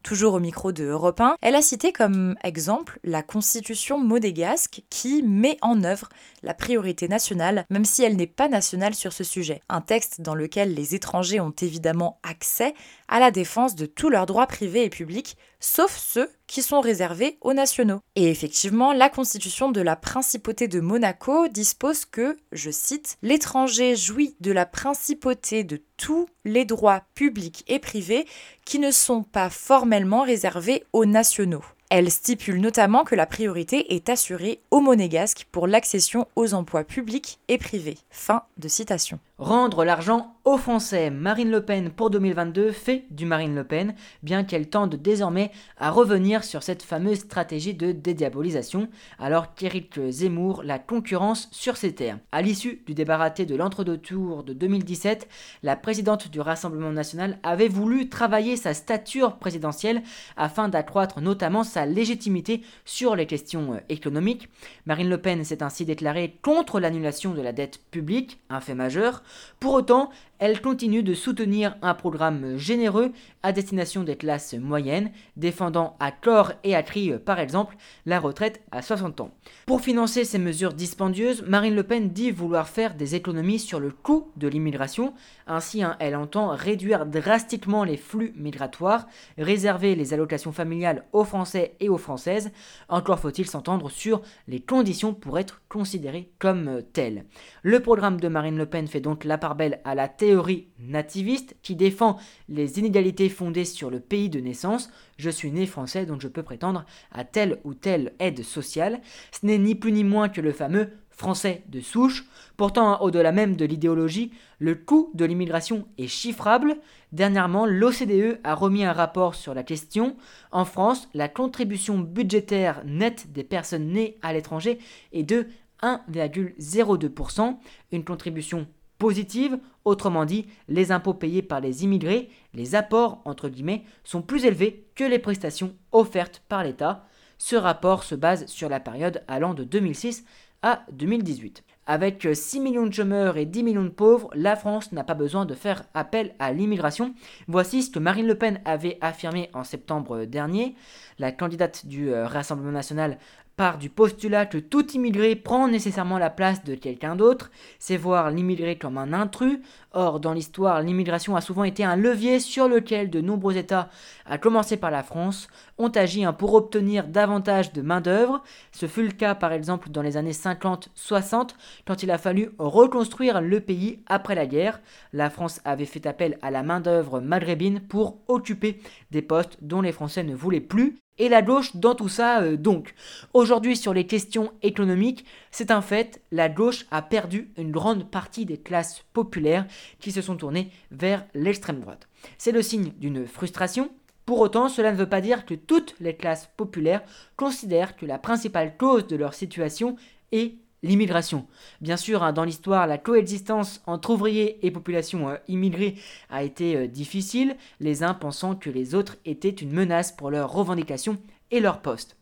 Toujours 0.02 0.34
au 0.34 0.40
micro 0.40 0.72
de 0.72 0.84
Europe 0.84 1.20
1, 1.20 1.36
elle 1.40 1.54
a 1.54 1.62
cité 1.62 1.92
comme 1.92 2.34
exemple 2.42 2.98
la 3.04 3.22
constitution 3.22 3.98
modégasque 3.98 4.82
qui 4.90 5.22
met 5.22 5.56
en 5.62 5.84
œuvre 5.84 6.08
la 6.42 6.54
priorité 6.54 7.06
nationale, 7.06 7.64
même 7.70 7.84
si 7.84 8.02
elle 8.02 8.16
n'est 8.16 8.26
pas 8.26 8.48
nationale 8.48 8.94
sur 8.94 9.12
ce 9.12 9.22
sujet. 9.24 9.62
Un 9.68 9.80
texte 9.80 10.20
dans 10.20 10.34
lequel 10.34 10.74
les 10.74 10.96
étrangers 10.96 11.40
ont 11.40 11.54
évidemment 11.62 12.18
accès 12.24 12.74
à 13.06 13.20
la 13.20 13.30
défense 13.30 13.76
de 13.76 13.86
tous 13.86 14.10
leurs 14.10 14.26
droits 14.26 14.48
privés 14.48 14.84
et 14.84 14.90
publics, 14.90 15.36
sauf 15.62 15.96
ceux 15.96 16.30
qui 16.46 16.60
sont 16.60 16.80
réservés 16.80 17.38
aux 17.40 17.54
nationaux. 17.54 18.00
Et 18.16 18.28
effectivement, 18.28 18.92
la 18.92 19.08
constitution 19.08 19.70
de 19.72 19.80
la 19.80 19.96
principauté 19.96 20.68
de 20.68 20.80
Monaco 20.80 21.48
dispose 21.48 22.04
que, 22.04 22.36
je 22.52 22.70
cite, 22.70 23.16
l'étranger 23.22 23.96
jouit 23.96 24.36
de 24.40 24.52
la 24.52 24.66
principauté 24.66 25.64
de 25.64 25.80
tous 25.96 26.28
les 26.44 26.66
droits 26.66 27.04
publics 27.14 27.64
et 27.68 27.78
privés 27.78 28.26
qui 28.66 28.78
ne 28.78 28.90
sont 28.90 29.22
pas 29.22 29.48
formellement 29.48 30.22
réservés 30.22 30.84
aux 30.92 31.06
nationaux. 31.06 31.64
Elle 31.94 32.10
stipule 32.10 32.58
notamment 32.58 33.04
que 33.04 33.14
la 33.14 33.26
priorité 33.26 33.94
est 33.94 34.08
assurée 34.08 34.60
aux 34.70 34.80
monégasques 34.80 35.46
pour 35.52 35.66
l'accession 35.66 36.26
aux 36.36 36.54
emplois 36.54 36.84
publics 36.84 37.38
et 37.48 37.58
privés. 37.58 37.98
Fin 38.08 38.44
de 38.56 38.66
citation. 38.66 39.20
Rendre 39.42 39.84
l'argent 39.84 40.36
aux 40.44 40.56
Français. 40.56 41.10
Marine 41.10 41.50
Le 41.50 41.64
Pen 41.64 41.90
pour 41.90 42.10
2022 42.10 42.70
fait 42.70 43.04
du 43.10 43.26
Marine 43.26 43.56
Le 43.56 43.64
Pen, 43.64 43.94
bien 44.22 44.44
qu'elle 44.44 44.68
tente 44.68 44.94
désormais 44.94 45.50
à 45.78 45.90
revenir 45.90 46.44
sur 46.44 46.62
cette 46.62 46.82
fameuse 46.82 47.18
stratégie 47.18 47.74
de 47.74 47.90
dédiabolisation, 47.90 48.88
alors 49.18 49.54
qu'Éric 49.54 49.98
Zemmour 50.10 50.62
la 50.62 50.78
concurrence 50.78 51.48
sur 51.50 51.76
ses 51.76 51.92
terres. 51.92 52.18
À 52.30 52.40
l'issue 52.40 52.82
du 52.86 52.94
débat 52.94 53.16
raté 53.16 53.44
de 53.44 53.56
l'entre-deux 53.56 53.98
tours 53.98 54.44
de 54.44 54.52
2017, 54.52 55.28
la 55.64 55.74
présidente 55.74 56.28
du 56.28 56.40
Rassemblement 56.40 56.92
national 56.92 57.38
avait 57.42 57.68
voulu 57.68 58.08
travailler 58.08 58.56
sa 58.56 58.74
stature 58.74 59.38
présidentielle 59.38 60.02
afin 60.36 60.68
d'accroître 60.68 61.20
notamment 61.20 61.64
sa 61.64 61.84
légitimité 61.84 62.62
sur 62.84 63.16
les 63.16 63.26
questions 63.26 63.80
économiques. 63.88 64.48
Marine 64.86 65.08
Le 65.08 65.20
Pen 65.20 65.44
s'est 65.44 65.64
ainsi 65.64 65.84
déclarée 65.84 66.38
contre 66.42 66.78
l'annulation 66.78 67.34
de 67.34 67.42
la 67.42 67.52
dette 67.52 67.80
publique, 67.90 68.40
un 68.48 68.60
fait 68.60 68.74
majeur, 68.74 69.22
pour 69.60 69.74
autant, 69.74 70.10
elle 70.42 70.60
continue 70.60 71.04
de 71.04 71.14
soutenir 71.14 71.76
un 71.82 71.94
programme 71.94 72.56
généreux 72.56 73.12
à 73.44 73.52
destination 73.52 74.02
des 74.02 74.16
classes 74.16 74.54
moyennes, 74.54 75.12
défendant 75.36 75.94
à 76.00 76.10
corps 76.10 76.50
et 76.64 76.74
à 76.74 76.82
cri, 76.82 77.12
par 77.24 77.38
exemple, 77.38 77.76
la 78.06 78.18
retraite 78.18 78.60
à 78.72 78.82
60 78.82 79.20
ans. 79.20 79.30
Pour 79.66 79.82
financer 79.82 80.24
ces 80.24 80.40
mesures 80.40 80.72
dispendieuses, 80.72 81.44
Marine 81.46 81.76
Le 81.76 81.84
Pen 81.84 82.08
dit 82.08 82.32
vouloir 82.32 82.68
faire 82.68 82.96
des 82.96 83.14
économies 83.14 83.60
sur 83.60 83.78
le 83.78 83.92
coût 83.92 84.32
de 84.36 84.48
l'immigration. 84.48 85.14
Ainsi, 85.46 85.84
hein, 85.84 85.94
elle 86.00 86.16
entend 86.16 86.48
réduire 86.48 87.06
drastiquement 87.06 87.84
les 87.84 87.96
flux 87.96 88.32
migratoires, 88.34 89.06
réserver 89.38 89.94
les 89.94 90.12
allocations 90.12 90.50
familiales 90.50 91.04
aux 91.12 91.24
Français 91.24 91.76
et 91.78 91.88
aux 91.88 91.98
Françaises. 91.98 92.50
Encore 92.88 93.20
faut-il 93.20 93.46
s'entendre 93.46 93.90
sur 93.90 94.22
les 94.48 94.58
conditions 94.60 95.14
pour 95.14 95.38
être 95.38 95.62
considérées 95.68 96.32
comme 96.40 96.82
telles. 96.92 97.26
Le 97.62 97.78
programme 97.78 98.18
de 98.18 98.26
Marine 98.26 98.58
Le 98.58 98.66
Pen 98.66 98.88
fait 98.88 99.00
donc 99.00 99.22
la 99.22 99.38
part 99.38 99.54
belle 99.54 99.80
à 99.84 99.94
la 99.94 100.08
théorie 100.08 100.31
nativiste 100.78 101.56
qui 101.62 101.76
défend 101.76 102.18
les 102.48 102.78
inégalités 102.78 103.28
fondées 103.28 103.64
sur 103.64 103.90
le 103.90 104.00
pays 104.00 104.28
de 104.28 104.40
naissance. 104.40 104.90
Je 105.18 105.30
suis 105.30 105.50
né 105.50 105.66
français 105.66 106.06
donc 106.06 106.20
je 106.20 106.28
peux 106.28 106.42
prétendre 106.42 106.84
à 107.10 107.24
telle 107.24 107.60
ou 107.64 107.74
telle 107.74 108.12
aide 108.18 108.42
sociale. 108.42 109.00
Ce 109.30 109.46
n'est 109.46 109.58
ni 109.58 109.74
plus 109.74 109.92
ni 109.92 110.04
moins 110.04 110.28
que 110.28 110.40
le 110.40 110.52
fameux 110.52 110.90
français 111.10 111.62
de 111.68 111.80
souche. 111.80 112.24
Pourtant, 112.56 113.00
au-delà 113.00 113.32
même 113.32 113.56
de 113.56 113.64
l'idéologie, 113.64 114.32
le 114.58 114.74
coût 114.74 115.10
de 115.14 115.24
l'immigration 115.24 115.86
est 115.98 116.08
chiffrable. 116.08 116.76
Dernièrement, 117.12 117.66
l'OCDE 117.66 118.40
a 118.44 118.54
remis 118.54 118.84
un 118.84 118.92
rapport 118.92 119.34
sur 119.34 119.54
la 119.54 119.62
question. 119.62 120.16
En 120.50 120.64
France, 120.64 121.08
la 121.14 121.28
contribution 121.28 121.98
budgétaire 121.98 122.82
nette 122.84 123.32
des 123.32 123.44
personnes 123.44 123.92
nées 123.92 124.18
à 124.22 124.32
l'étranger 124.32 124.78
est 125.12 125.22
de 125.22 125.46
1,02%, 125.82 127.56
une 127.92 128.04
contribution 128.04 128.66
positive, 128.98 129.58
autrement 129.84 130.24
dit, 130.24 130.46
les 130.68 130.92
impôts 130.92 131.14
payés 131.14 131.42
par 131.42 131.60
les 131.60 131.84
immigrés, 131.84 132.30
les 132.54 132.74
apports 132.74 133.20
entre 133.24 133.48
guillemets, 133.48 133.84
sont 134.04 134.22
plus 134.22 134.44
élevés 134.44 134.86
que 134.94 135.04
les 135.04 135.18
prestations 135.18 135.74
offertes 135.92 136.42
par 136.48 136.64
l'État. 136.64 137.06
Ce 137.38 137.56
rapport 137.56 138.04
se 138.04 138.14
base 138.14 138.46
sur 138.46 138.68
la 138.68 138.80
période 138.80 139.24
allant 139.28 139.54
de 139.54 139.64
2006 139.64 140.24
à 140.62 140.84
2018. 140.92 141.64
Avec 141.84 142.28
6 142.32 142.60
millions 142.60 142.86
de 142.86 142.92
chômeurs 142.92 143.36
et 143.36 143.44
10 143.44 143.64
millions 143.64 143.82
de 143.82 143.88
pauvres, 143.88 144.30
la 144.34 144.54
France 144.54 144.92
n'a 144.92 145.02
pas 145.02 145.14
besoin 145.14 145.46
de 145.46 145.54
faire 145.54 145.82
appel 145.94 146.32
à 146.38 146.52
l'immigration. 146.52 147.12
Voici 147.48 147.82
ce 147.82 147.90
que 147.90 147.98
Marine 147.98 148.28
Le 148.28 148.38
Pen 148.38 148.60
avait 148.64 148.98
affirmé 149.00 149.50
en 149.52 149.64
septembre 149.64 150.24
dernier. 150.24 150.76
La 151.18 151.32
candidate 151.32 151.86
du 151.86 152.12
euh, 152.12 152.28
Rassemblement 152.28 152.70
national 152.70 153.18
part 153.56 153.78
du 153.78 153.90
postulat 153.90 154.46
que 154.46 154.58
tout 154.58 154.92
immigré 154.92 155.36
prend 155.36 155.68
nécessairement 155.68 156.18
la 156.18 156.30
place 156.30 156.64
de 156.64 156.74
quelqu'un 156.74 157.16
d'autre, 157.16 157.50
c'est 157.78 157.96
voir 157.96 158.30
l'immigré 158.30 158.76
comme 158.76 158.98
un 158.98 159.12
intrus. 159.12 159.58
Or, 159.92 160.20
dans 160.20 160.32
l'histoire, 160.32 160.80
l'immigration 160.80 161.36
a 161.36 161.40
souvent 161.40 161.64
été 161.64 161.84
un 161.84 161.96
levier 161.96 162.40
sur 162.40 162.66
lequel 162.66 163.10
de 163.10 163.20
nombreux 163.20 163.56
États, 163.56 163.90
à 164.24 164.38
commencer 164.38 164.76
par 164.76 164.90
la 164.90 165.02
France, 165.02 165.48
ont 165.78 165.90
agi 165.90 166.24
hein, 166.24 166.32
pour 166.32 166.54
obtenir 166.54 167.06
davantage 167.08 167.72
de 167.72 167.82
main-d'œuvre. 167.82 168.42
Ce 168.72 168.86
fut 168.86 169.02
le 169.02 169.12
cas 169.12 169.34
par 169.34 169.52
exemple 169.52 169.90
dans 169.90 170.02
les 170.02 170.16
années 170.16 170.32
50-60, 170.32 171.50
quand 171.86 172.02
il 172.02 172.10
a 172.10 172.18
fallu 172.18 172.50
reconstruire 172.58 173.40
le 173.40 173.60
pays 173.60 174.02
après 174.06 174.34
la 174.34 174.46
guerre. 174.46 174.80
La 175.12 175.30
France 175.30 175.60
avait 175.64 175.84
fait 175.84 176.06
appel 176.06 176.38
à 176.42 176.50
la 176.50 176.62
main-d'œuvre 176.62 177.20
maghrébine 177.20 177.80
pour 177.80 178.18
occuper 178.28 178.80
des 179.10 179.22
postes 179.22 179.58
dont 179.60 179.82
les 179.82 179.92
Français 179.92 180.22
ne 180.22 180.34
voulaient 180.34 180.60
plus. 180.60 180.96
Et 181.22 181.28
la 181.28 181.40
gauche 181.40 181.76
dans 181.76 181.94
tout 181.94 182.08
ça, 182.08 182.40
euh, 182.40 182.56
donc. 182.56 182.94
Aujourd'hui, 183.32 183.76
sur 183.76 183.94
les 183.94 184.08
questions 184.08 184.50
économiques, 184.60 185.24
c'est 185.52 185.70
un 185.70 185.80
fait, 185.80 186.20
la 186.32 186.48
gauche 186.48 186.84
a 186.90 187.00
perdu 187.00 187.52
une 187.56 187.70
grande 187.70 188.10
partie 188.10 188.44
des 188.44 188.56
classes 188.56 189.04
populaires 189.12 189.68
qui 190.00 190.10
se 190.10 190.20
sont 190.20 190.34
tournées 190.34 190.72
vers 190.90 191.24
l'extrême 191.32 191.78
droite. 191.78 192.08
C'est 192.38 192.50
le 192.50 192.60
signe 192.60 192.90
d'une 192.98 193.24
frustration. 193.24 193.92
Pour 194.26 194.40
autant, 194.40 194.68
cela 194.68 194.90
ne 194.90 194.96
veut 194.96 195.08
pas 195.08 195.20
dire 195.20 195.46
que 195.46 195.54
toutes 195.54 195.94
les 196.00 196.16
classes 196.16 196.50
populaires 196.56 197.04
considèrent 197.36 197.94
que 197.94 198.04
la 198.04 198.18
principale 198.18 198.76
cause 198.76 199.06
de 199.06 199.14
leur 199.14 199.34
situation 199.34 199.94
est 200.32 200.56
l'immigration. 200.82 201.46
Bien 201.80 201.96
sûr, 201.96 202.22
hein, 202.22 202.32
dans 202.32 202.44
l'histoire, 202.44 202.86
la 202.86 202.98
coexistence 202.98 203.82
entre 203.86 204.10
ouvriers 204.10 204.64
et 204.66 204.70
population 204.70 205.28
euh, 205.28 205.36
immigrée 205.48 205.96
a 206.30 206.42
été 206.42 206.76
euh, 206.76 206.86
difficile, 206.86 207.56
les 207.80 208.02
uns 208.02 208.14
pensant 208.14 208.54
que 208.54 208.70
les 208.70 208.94
autres 208.94 209.16
étaient 209.24 209.48
une 209.48 209.72
menace 209.72 210.12
pour 210.12 210.30
leurs 210.30 210.52
revendications 210.52 211.18
et 211.50 211.60
leurs 211.60 211.80
postes. 211.80 212.16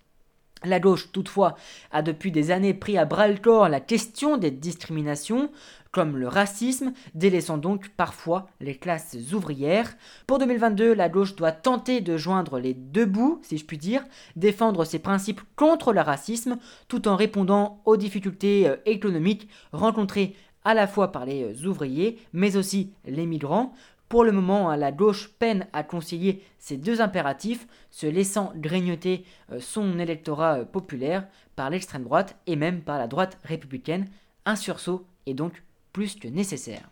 La 0.64 0.78
gauche, 0.78 1.10
toutefois, 1.10 1.56
a 1.90 2.02
depuis 2.02 2.30
des 2.30 2.50
années 2.50 2.74
pris 2.74 2.98
à 2.98 3.06
bras 3.06 3.28
le 3.28 3.38
corps 3.38 3.68
la 3.68 3.80
question 3.80 4.36
des 4.36 4.50
discriminations, 4.50 5.50
comme 5.90 6.16
le 6.16 6.28
racisme, 6.28 6.92
délaissant 7.14 7.56
donc 7.56 7.88
parfois 7.90 8.48
les 8.60 8.76
classes 8.76 9.16
ouvrières. 9.32 9.96
Pour 10.26 10.38
2022, 10.38 10.92
la 10.92 11.08
gauche 11.08 11.34
doit 11.34 11.52
tenter 11.52 12.00
de 12.00 12.16
joindre 12.16 12.58
les 12.58 12.74
deux 12.74 13.06
bouts, 13.06 13.40
si 13.42 13.56
je 13.56 13.64
puis 13.64 13.78
dire, 13.78 14.04
défendre 14.36 14.84
ses 14.84 14.98
principes 14.98 15.40
contre 15.56 15.92
le 15.92 16.02
racisme, 16.02 16.58
tout 16.88 17.08
en 17.08 17.16
répondant 17.16 17.80
aux 17.86 17.96
difficultés 17.96 18.68
euh, 18.68 18.76
économiques 18.84 19.48
rencontrées 19.72 20.36
à 20.64 20.74
la 20.74 20.86
fois 20.86 21.10
par 21.10 21.24
les 21.24 21.42
euh, 21.42 21.66
ouvriers, 21.66 22.18
mais 22.32 22.56
aussi 22.56 22.92
les 23.06 23.26
migrants. 23.26 23.72
Pour 24.10 24.24
le 24.24 24.32
moment, 24.32 24.70
hein, 24.70 24.76
la 24.76 24.90
gauche 24.90 25.30
peine 25.38 25.68
à 25.72 25.84
concilier 25.84 26.42
ces 26.58 26.76
deux 26.76 27.00
impératifs, 27.00 27.68
se 27.92 28.08
laissant 28.08 28.52
grignoter 28.56 29.24
euh, 29.52 29.60
son 29.60 30.00
électorat 30.00 30.64
populaire 30.64 31.28
par 31.54 31.70
l'extrême 31.70 32.02
droite 32.02 32.34
et 32.48 32.56
même 32.56 32.80
par 32.80 32.98
la 32.98 33.06
droite 33.06 33.38
républicaine. 33.44 34.08
Un 34.46 34.56
sursaut 34.56 35.06
est 35.26 35.34
donc 35.34 35.62
plus 35.92 36.16
que 36.16 36.26
nécessaire. 36.26 36.90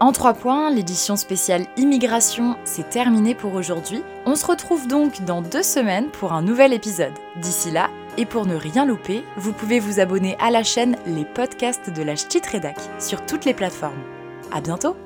En 0.00 0.12
trois 0.12 0.34
points, 0.34 0.70
l'édition 0.70 1.14
spéciale 1.14 1.66
Immigration, 1.76 2.56
c'est 2.64 2.90
terminé 2.90 3.36
pour 3.36 3.54
aujourd'hui. 3.54 4.02
On 4.26 4.34
se 4.34 4.44
retrouve 4.44 4.88
donc 4.88 5.24
dans 5.24 5.40
deux 5.40 5.62
semaines 5.62 6.10
pour 6.10 6.32
un 6.32 6.42
nouvel 6.42 6.72
épisode. 6.72 7.14
D'ici 7.40 7.70
là, 7.70 7.90
et 8.16 8.26
pour 8.26 8.46
ne 8.46 8.56
rien 8.56 8.84
louper, 8.84 9.22
vous 9.36 9.52
pouvez 9.52 9.80
vous 9.80 10.00
abonner 10.00 10.36
à 10.40 10.50
la 10.50 10.62
chaîne 10.62 10.96
Les 11.06 11.24
Podcasts 11.24 11.90
de 11.90 12.02
la 12.02 12.16
Ch'tite 12.16 12.46
Rédac 12.46 12.76
sur 12.98 13.24
toutes 13.26 13.44
les 13.44 13.54
plateformes. 13.54 14.02
À 14.52 14.60
bientôt! 14.60 14.96